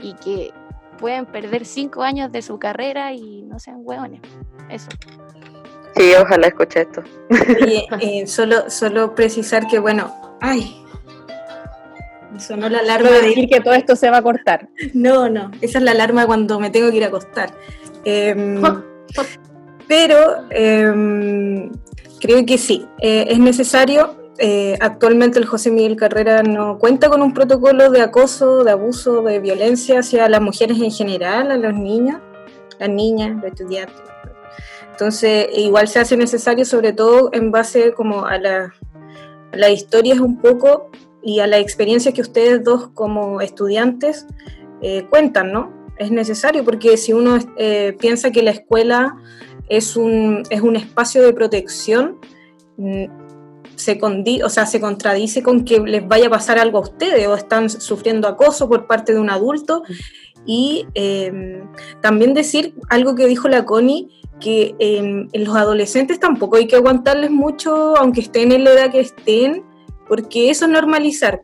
y 0.00 0.14
que 0.14 0.52
pueden 0.98 1.26
perder 1.26 1.64
cinco 1.64 2.02
años 2.02 2.30
de 2.30 2.42
su 2.42 2.58
carrera 2.58 3.12
y 3.12 3.42
no 3.42 3.58
sean 3.58 3.78
hueones. 3.80 4.20
Eso. 4.68 4.88
Sí, 5.96 6.12
ojalá 6.20 6.48
escuche 6.48 6.82
esto. 6.82 7.02
Y 7.66 7.86
eh, 8.00 8.26
solo, 8.26 8.68
solo 8.70 9.14
precisar 9.14 9.66
que, 9.66 9.78
bueno, 9.78 10.14
ay, 10.40 10.84
sonó 12.38 12.68
la 12.68 12.80
alarma 12.80 13.10
de 13.10 13.22
decir 13.22 13.48
que 13.48 13.60
todo 13.60 13.74
esto 13.74 13.96
se 13.96 14.10
va 14.10 14.18
a 14.18 14.22
cortar. 14.22 14.68
No, 14.92 15.28
no, 15.28 15.50
esa 15.60 15.78
es 15.78 15.84
la 15.84 15.92
alarma 15.92 16.26
cuando 16.26 16.58
me 16.60 16.70
tengo 16.70 16.90
que 16.90 16.96
ir 16.96 17.04
a 17.04 17.08
acostar. 17.08 17.50
Em, 18.04 18.60
pero 19.88 20.44
em, 20.50 21.70
creo 22.24 22.46
que 22.46 22.56
sí, 22.56 22.86
eh, 23.00 23.26
es 23.28 23.38
necesario 23.38 24.16
eh, 24.38 24.78
actualmente 24.80 25.38
el 25.38 25.44
José 25.44 25.70
Miguel 25.70 25.94
Carrera 25.94 26.42
no 26.42 26.78
cuenta 26.78 27.10
con 27.10 27.20
un 27.20 27.34
protocolo 27.34 27.90
de 27.90 28.00
acoso, 28.00 28.64
de 28.64 28.70
abuso, 28.70 29.20
de 29.20 29.40
violencia 29.40 29.98
hacia 29.98 30.26
las 30.30 30.40
mujeres 30.40 30.80
en 30.80 30.90
general, 30.90 31.50
a 31.52 31.58
los 31.58 31.74
niños, 31.74 32.22
las 32.78 32.88
niñas, 32.88 33.36
los 33.36 33.44
estudiantes. 33.44 34.02
Entonces, 34.90 35.48
igual 35.54 35.86
se 35.86 35.98
hace 35.98 36.16
necesario, 36.16 36.64
sobre 36.64 36.94
todo 36.94 37.28
en 37.34 37.50
base 37.50 37.92
como 37.92 38.24
a, 38.24 38.38
la, 38.38 38.72
las 39.52 39.70
historias 39.70 40.18
un 40.18 40.40
poco 40.40 40.90
y 41.22 41.40
a 41.40 41.46
la 41.46 41.58
experiencia 41.58 42.12
que 42.12 42.22
ustedes 42.22 42.64
dos 42.64 42.88
como 42.94 43.42
estudiantes 43.42 44.26
eh, 44.80 45.06
cuentan, 45.10 45.52
¿no? 45.52 45.84
Es 45.98 46.10
necesario 46.10 46.64
porque 46.64 46.96
si 46.96 47.12
uno 47.12 47.36
eh, 47.58 47.94
piensa 48.00 48.32
que 48.32 48.42
la 48.42 48.50
escuela 48.50 49.14
es 49.68 49.96
un, 49.96 50.42
es 50.50 50.60
un 50.60 50.76
espacio 50.76 51.22
de 51.22 51.32
protección, 51.32 52.18
mm, 52.76 53.04
se, 53.76 53.98
o 54.44 54.48
sea, 54.48 54.66
se 54.66 54.80
contradice 54.80 55.42
con 55.42 55.64
que 55.64 55.80
les 55.80 56.06
vaya 56.06 56.28
a 56.28 56.30
pasar 56.30 56.58
algo 56.58 56.78
a 56.78 56.82
ustedes 56.82 57.26
o 57.26 57.34
están 57.34 57.68
sufriendo 57.68 58.28
acoso 58.28 58.68
por 58.68 58.86
parte 58.86 59.12
de 59.12 59.18
un 59.18 59.30
adulto. 59.30 59.82
Y 60.46 60.86
em, 60.94 61.68
también 62.00 62.34
decir 62.34 62.74
algo 62.90 63.14
que 63.14 63.26
dijo 63.26 63.48
la 63.48 63.64
Connie, 63.64 64.10
que 64.40 64.74
en 64.78 65.28
los 65.32 65.56
adolescentes 65.56 66.20
tampoco 66.20 66.56
hay 66.56 66.66
que 66.66 66.76
aguantarles 66.76 67.30
mucho, 67.30 67.96
aunque 67.96 68.20
estén 68.20 68.52
en 68.52 68.64
la 68.64 68.72
edad 68.72 68.92
que 68.92 69.00
estén, 69.00 69.64
porque 70.06 70.50
eso 70.50 70.66
es 70.66 70.70
normalizar. 70.70 71.42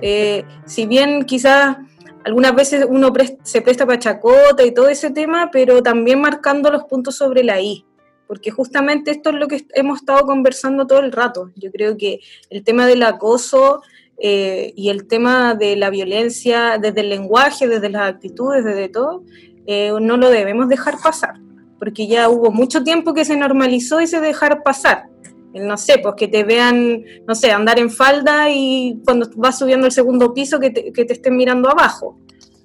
Eh, 0.00 0.44
si 0.64 0.86
bien 0.86 1.24
quizás 1.24 1.78
algunas 2.24 2.54
veces 2.54 2.86
uno 2.88 3.12
pres- 3.12 3.38
se 3.42 3.62
presta 3.62 3.86
para 3.86 3.98
chacota 3.98 4.64
y 4.64 4.72
todo 4.72 4.88
ese 4.88 5.10
tema, 5.10 5.50
pero 5.50 5.82
también 5.82 6.20
marcando 6.20 6.70
los 6.70 6.84
puntos 6.84 7.16
sobre 7.16 7.42
la 7.42 7.60
I, 7.60 7.84
porque 8.26 8.50
justamente 8.50 9.10
esto 9.10 9.30
es 9.30 9.36
lo 9.36 9.48
que 9.48 9.66
hemos 9.74 10.00
estado 10.00 10.26
conversando 10.26 10.86
todo 10.86 11.00
el 11.00 11.12
rato. 11.12 11.50
Yo 11.56 11.70
creo 11.70 11.96
que 11.96 12.20
el 12.50 12.62
tema 12.62 12.86
del 12.86 13.02
acoso 13.02 13.82
eh, 14.18 14.72
y 14.76 14.90
el 14.90 15.06
tema 15.06 15.54
de 15.54 15.76
la 15.76 15.90
violencia 15.90 16.78
desde 16.78 17.00
el 17.00 17.08
lenguaje, 17.08 17.66
desde 17.66 17.88
las 17.88 18.02
actitudes, 18.02 18.64
desde 18.64 18.88
todo, 18.88 19.24
eh, 19.66 19.92
no 20.00 20.16
lo 20.16 20.30
debemos 20.30 20.68
dejar 20.68 20.96
pasar, 21.02 21.40
porque 21.78 22.06
ya 22.06 22.28
hubo 22.28 22.50
mucho 22.50 22.82
tiempo 22.84 23.14
que 23.14 23.24
se 23.24 23.36
normalizó 23.36 23.98
ese 23.98 24.20
dejar 24.20 24.62
pasar. 24.62 25.08
El, 25.54 25.66
no 25.66 25.76
sé, 25.76 25.98
pues 25.98 26.14
que 26.16 26.28
te 26.28 26.44
vean, 26.44 27.02
no 27.26 27.34
sé, 27.34 27.50
andar 27.50 27.78
en 27.78 27.90
falda 27.90 28.48
y 28.50 29.00
cuando 29.04 29.28
vas 29.36 29.58
subiendo 29.58 29.86
el 29.86 29.92
segundo 29.92 30.32
piso 30.32 30.60
que 30.60 30.70
te, 30.70 30.92
que 30.92 31.04
te 31.04 31.12
estén 31.14 31.36
mirando 31.36 31.68
abajo. 31.68 32.18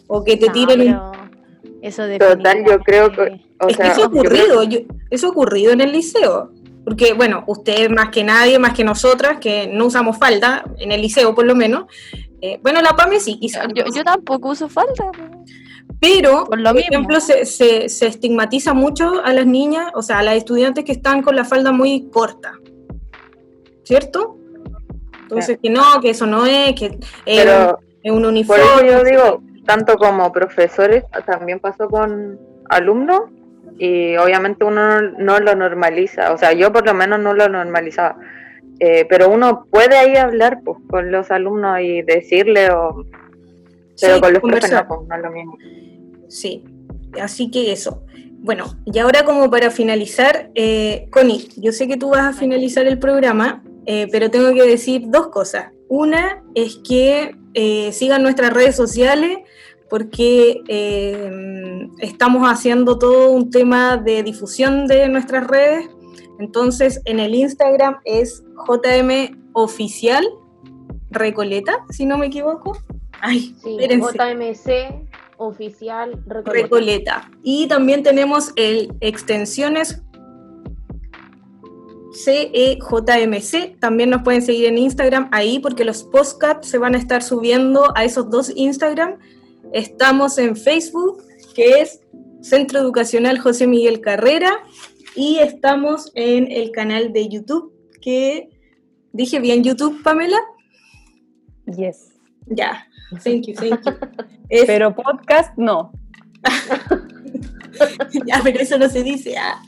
O 0.07 0.23
que 0.23 0.37
te 0.37 0.47
No, 0.47 0.51
tiren 0.53 0.99
Eso 1.81 2.03
Total, 2.19 2.63
yo 2.65 2.79
creo 2.79 3.11
que- 3.11 3.41
O 3.59 3.67
es 3.67 3.77
que 3.77 3.83
eso 3.87 3.91
ha 3.91 3.97
yo 4.05 4.09
creo- 4.11 4.21
ocurrido, 4.21 4.63
yo- 4.63 4.79
eso 5.09 5.27
ha 5.27 5.29
ocurrido 5.29 5.71
en 5.71 5.81
el 5.81 5.91
liceo. 5.91 6.51
Porque, 6.83 7.13
bueno, 7.13 7.43
usted 7.47 7.89
más 7.89 8.09
que 8.09 8.23
nadie, 8.23 8.59
más 8.59 8.73
que 8.75 8.83
nosotras, 8.83 9.39
que 9.39 9.67
no 9.67 9.87
usamos 9.87 10.17
falda, 10.19 10.63
en 10.77 10.91
el 10.91 11.01
liceo 11.01 11.33
por 11.33 11.45
lo 11.45 11.55
menos. 11.55 11.85
eh, 12.41 12.59
bueno, 12.61 12.79
la 12.81 12.95
PAME 12.95 13.19
sí, 13.19 13.39
quizás. 13.39 13.65
Yo, 13.73 13.85
yo 13.95 14.03
tampoco 14.03 14.49
uso 14.49 14.69
falda. 14.69 15.09
Pero, 15.99 16.45
Por 16.45 16.59
lo 16.59 16.69
por 16.69 16.75
mismo. 16.75 16.89
ejemplo, 16.91 17.19
se, 17.19 17.45
se- 17.45 17.89
se 17.89 18.07
estigmatiza 18.07 18.73
mucho 18.73 19.23
a 19.23 19.33
las 19.33 19.47
niñas, 19.47 19.91
o 19.95 20.01
sea, 20.03 20.19
a 20.19 20.23
las 20.23 20.35
estudiantes 20.35 20.83
que 20.83 20.91
están 20.91 21.21
con 21.23 21.35
la 21.35 21.45
falda 21.45 21.71
muy 21.71 22.07
corta. 22.11 22.53
¿Cierto? 23.85 24.37
Entonces, 25.21 25.57
que 25.61 25.69
no, 25.69 26.01
que 26.01 26.09
eso 26.09 26.25
no 26.27 26.45
es, 26.45 26.73
que 26.73 26.97
es, 27.25 27.45
un, 27.45 27.75
es 28.03 28.11
un 28.11 28.21
por 28.21 28.29
uniforme. 28.29 28.63
eso 28.63 28.85
yo 28.85 29.03
digo, 29.03 29.43
tanto 29.65 29.95
como 29.95 30.31
profesores, 30.31 31.03
también 31.25 31.59
pasó 31.59 31.89
con 31.89 32.39
alumnos 32.69 33.21
y 33.77 34.15
obviamente 34.17 34.63
uno 34.63 35.01
no, 35.01 35.39
lo 35.39 35.55
normaliza, 35.55 36.31
o 36.33 36.37
sea, 36.37 36.53
yo 36.53 36.71
por 36.71 36.85
lo 36.85 36.93
menos 36.93 37.19
no 37.19 37.33
lo 37.33 37.49
normalizaba. 37.49 38.17
Eh, 38.79 39.05
pero 39.09 39.29
uno 39.29 39.67
puede 39.71 39.97
ahí 39.97 40.17
hablar 40.17 40.59
pues, 40.63 40.77
con 40.89 41.09
los 41.11 41.31
alumnos 41.31 41.79
y 41.79 42.01
decirle, 42.01 42.71
o, 42.71 43.05
pero 43.99 44.15
Sí, 44.15 44.21
con 44.21 44.33
los 44.33 44.41
profes 44.41 44.71
no, 44.71 44.87
pues, 44.87 44.99
no 45.07 45.15
es 45.15 45.21
lo 45.21 45.31
mismo. 45.31 45.57
Sí, 46.27 46.63
así 47.21 47.49
que 47.49 47.71
eso. 47.71 48.03
Bueno, 48.39 48.65
y 48.85 48.99
ahora 48.99 49.23
como 49.23 49.49
para 49.49 49.71
finalizar, 49.71 50.51
eh, 50.55 51.07
Connie, 51.09 51.47
yo 51.55 51.71
sé 51.71 51.87
que 51.87 51.97
tú 51.97 52.09
vas 52.09 52.35
a 52.35 52.37
finalizar 52.37 52.85
el 52.85 52.99
programa, 52.99 53.63
eh, 53.85 54.07
pero 54.11 54.29
tengo 54.31 54.53
que 54.53 54.63
decir 54.63 55.03
dos 55.07 55.27
cosas. 55.27 55.71
Una 55.87 56.43
es 56.55 56.77
que 56.77 57.35
eh, 57.53 57.91
sigan 57.91 58.23
nuestras 58.23 58.51
redes 58.53 58.75
sociales 58.75 59.37
porque 59.89 60.61
eh, 60.67 61.87
estamos 61.99 62.47
haciendo 62.47 62.97
todo 62.97 63.31
un 63.31 63.49
tema 63.49 63.97
de 63.97 64.23
difusión 64.23 64.87
de 64.87 65.07
nuestras 65.09 65.47
redes. 65.47 65.87
Entonces, 66.39 67.01
en 67.05 67.19
el 67.19 67.35
Instagram 67.35 67.99
es 68.03 68.43
JM 68.67 69.37
Oficial 69.53 70.25
Recoleta, 71.11 71.85
si 71.89 72.05
no 72.05 72.17
me 72.17 72.25
equivoco. 72.27 72.77
Ay, 73.21 73.55
Sí, 73.63 73.77
espérense. 73.79 74.17
JMC 74.17 75.15
oficial 75.37 76.23
Recoleta. 76.25 76.51
Recoleta. 76.51 77.31
Y 77.43 77.67
también 77.67 78.03
tenemos 78.03 78.51
el 78.55 78.93
extensiones 79.01 80.01
CEJMC. 82.23 83.79
También 83.79 84.09
nos 84.09 84.23
pueden 84.23 84.41
seguir 84.41 84.65
en 84.65 84.77
Instagram 84.77 85.29
ahí 85.31 85.59
porque 85.59 85.83
los 85.85 86.03
podcasts 86.03 86.67
se 86.67 86.77
van 86.77 86.95
a 86.95 86.97
estar 86.97 87.21
subiendo 87.23 87.95
a 87.95 88.03
esos 88.03 88.29
dos 88.29 88.51
Instagram. 88.55 89.17
Estamos 89.73 90.37
en 90.37 90.55
Facebook, 90.55 91.23
que 91.55 91.81
es 91.81 92.01
Centro 92.41 92.79
Educacional 92.79 93.39
José 93.39 93.67
Miguel 93.67 94.01
Carrera. 94.01 94.51
Y 95.15 95.37
estamos 95.37 96.11
en 96.15 96.51
el 96.51 96.71
canal 96.71 97.13
de 97.13 97.29
YouTube, 97.29 97.73
que 98.01 98.49
dije 99.13 99.39
bien 99.39 99.63
YouTube, 99.63 100.03
Pamela. 100.03 100.37
Yes. 101.65 102.11
Ya, 102.47 102.85
thank 103.23 103.47
you, 103.47 103.53
thank 103.55 103.81
you. 103.85 103.91
Es- 104.49 104.65
Pero 104.65 104.93
podcast 104.95 105.57
no. 105.57 105.91
ya, 108.27 108.39
pero 108.43 108.59
eso 108.59 108.77
no 108.77 108.87
se 108.89 109.01
dice. 109.03 109.35
ah. 109.37 109.59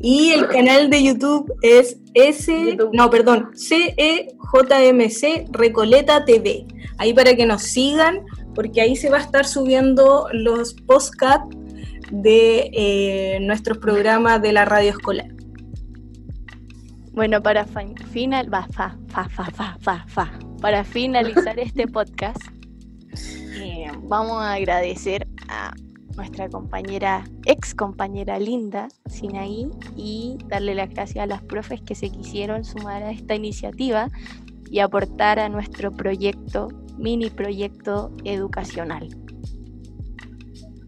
Y 0.00 0.30
el 0.30 0.48
canal 0.48 0.90
de 0.90 1.02
YouTube 1.02 1.54
es 1.62 1.98
S, 2.14 2.52
YouTube. 2.52 2.90
no, 2.92 3.08
perdón, 3.10 3.50
CEJMC 3.56 3.96
Recoleta 5.50 6.24
TV. 6.24 6.66
Ahí 6.98 7.12
para 7.14 7.34
que 7.34 7.46
nos 7.46 7.62
sigan, 7.62 8.24
porque 8.54 8.80
ahí 8.80 8.96
se 8.96 9.10
va 9.10 9.18
a 9.18 9.20
estar 9.20 9.46
subiendo 9.46 10.28
los 10.32 10.74
postcat 10.74 11.42
de 12.10 12.70
eh, 12.72 13.38
nuestros 13.40 13.78
programas 13.78 14.40
de 14.42 14.52
la 14.52 14.64
radio 14.64 14.90
escolar. 14.90 15.28
Bueno, 17.12 17.42
para 17.42 17.64
final, 17.64 18.52
va, 18.52 18.66
fa, 18.72 18.96
fa, 19.08 19.28
fa, 19.28 19.46
fa, 19.46 19.78
fa, 19.80 20.04
fa. 20.06 20.38
Para 20.60 20.84
finalizar 20.84 21.58
este 21.58 21.86
podcast, 21.88 22.40
eh, 23.54 23.90
vamos 24.02 24.42
a 24.42 24.52
agradecer 24.54 25.26
a 25.48 25.72
nuestra 26.16 26.48
compañera, 26.48 27.24
ex 27.44 27.74
compañera 27.74 28.38
Linda 28.38 28.88
Sinaí, 29.06 29.70
y 29.96 30.38
darle 30.48 30.74
las 30.74 30.90
gracias 30.90 31.22
a 31.22 31.26
las 31.26 31.42
profes 31.42 31.80
que 31.82 31.94
se 31.94 32.10
quisieron 32.10 32.64
sumar 32.64 33.02
a 33.02 33.10
esta 33.10 33.34
iniciativa 33.34 34.08
y 34.70 34.80
aportar 34.80 35.38
a 35.38 35.48
nuestro 35.48 35.92
proyecto, 35.92 36.68
mini 36.98 37.30
proyecto 37.30 38.10
educacional. 38.24 39.08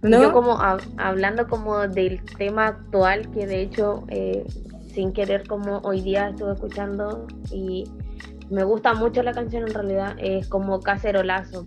¿no? 0.03 0.23
Yo 0.23 0.33
como 0.33 0.59
hab- 0.59 0.83
hablando 0.97 1.47
como 1.49 1.87
del 1.89 2.23
tema 2.39 2.69
actual, 2.69 3.31
que 3.31 3.47
de 3.47 3.63
hecho 3.63 4.05
eh, 4.09 4.45
sin 4.93 5.13
querer 5.13 5.47
como 5.47 5.79
hoy 5.79 6.01
día 6.01 6.29
estuve 6.31 6.53
escuchando 6.53 7.27
y 7.53 7.85
me 8.51 8.65
gusta 8.65 8.95
mucho 8.95 9.23
la 9.23 9.33
canción 9.33 9.65
en 9.69 9.75
realidad, 9.75 10.17
es 10.19 10.49
como 10.49 10.81
Cacerolazo. 10.81 11.67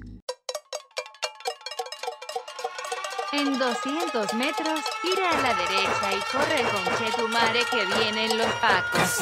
En 3.34 3.58
200 3.58 4.34
metros, 4.34 4.82
gira 5.02 5.30
a 5.30 5.41
la 5.41 5.54
derecha 5.54 6.12
y 6.12 6.20
corre 6.30 6.63
con 6.70 6.84
Chetumare 6.98 7.63
que 7.72 7.86
vienen 7.98 8.38
los 8.38 8.48
pacos. 8.56 9.20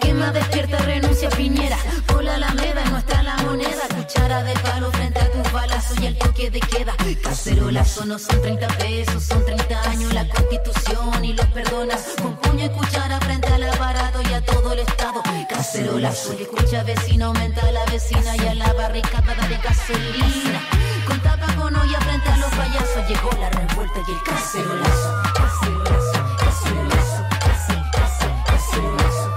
Quien 0.00 0.20
no 0.20 0.32
despierta 0.32 0.78
renuncia 0.78 1.28
Piñera. 1.30 1.78
Por 2.06 2.22
la 2.22 2.36
alameda 2.36 2.84
nuestra 2.90 3.24
la 3.24 3.36
moneda. 3.38 3.82
Cuchara 3.96 4.44
de 4.44 4.54
palo 4.60 4.92
frente 4.92 5.18
a 5.18 5.32
tus 5.32 5.37
balazos 5.58 5.98
y 6.00 6.06
el 6.06 6.16
toque 6.16 6.50
de 6.50 6.60
queda. 6.60 6.94
Cacerolazo 7.22 8.04
no 8.04 8.18
son 8.18 8.40
30 8.40 8.68
pesos, 8.78 9.24
son 9.24 9.44
30 9.44 9.90
años 9.90 10.14
la 10.14 10.28
constitución 10.28 11.24
y 11.24 11.32
los 11.32 11.46
perdonas. 11.46 12.14
Con 12.22 12.36
puño 12.36 12.66
y 12.66 12.68
cuchara 12.70 13.18
frente 13.20 13.48
al 13.48 13.64
aparato 13.64 14.20
y 14.28 14.32
a 14.34 14.40
todo 14.40 14.72
el 14.72 14.80
estado. 14.80 15.20
Cacerolazo 15.48 16.34
y 16.38 16.42
escucha 16.42 16.84
vecino, 16.84 17.26
aumenta 17.26 17.66
a 17.66 17.72
la 17.72 17.84
vecina 17.86 18.36
y 18.36 18.46
a 18.46 18.54
la 18.54 18.72
barricada 18.72 19.34
de 19.48 19.56
gasolina. 19.56 20.60
Con 21.06 21.20
tapa 21.20 21.52
con 21.56 21.74
olla 21.74 22.00
frente 22.00 22.28
a 22.28 22.36
los 22.36 22.50
payasos 22.50 23.08
llegó 23.08 23.30
la 23.40 23.50
revuelta 23.50 23.98
y 24.06 24.10
el 24.12 24.22
cacerolazo. 24.22 25.22
Cacerolazo, 25.34 26.18
cacerolazo, 26.38 27.18
cacerolazo, 27.40 28.28
cacerolazo, 28.46 29.36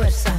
fuerza, 0.00 0.29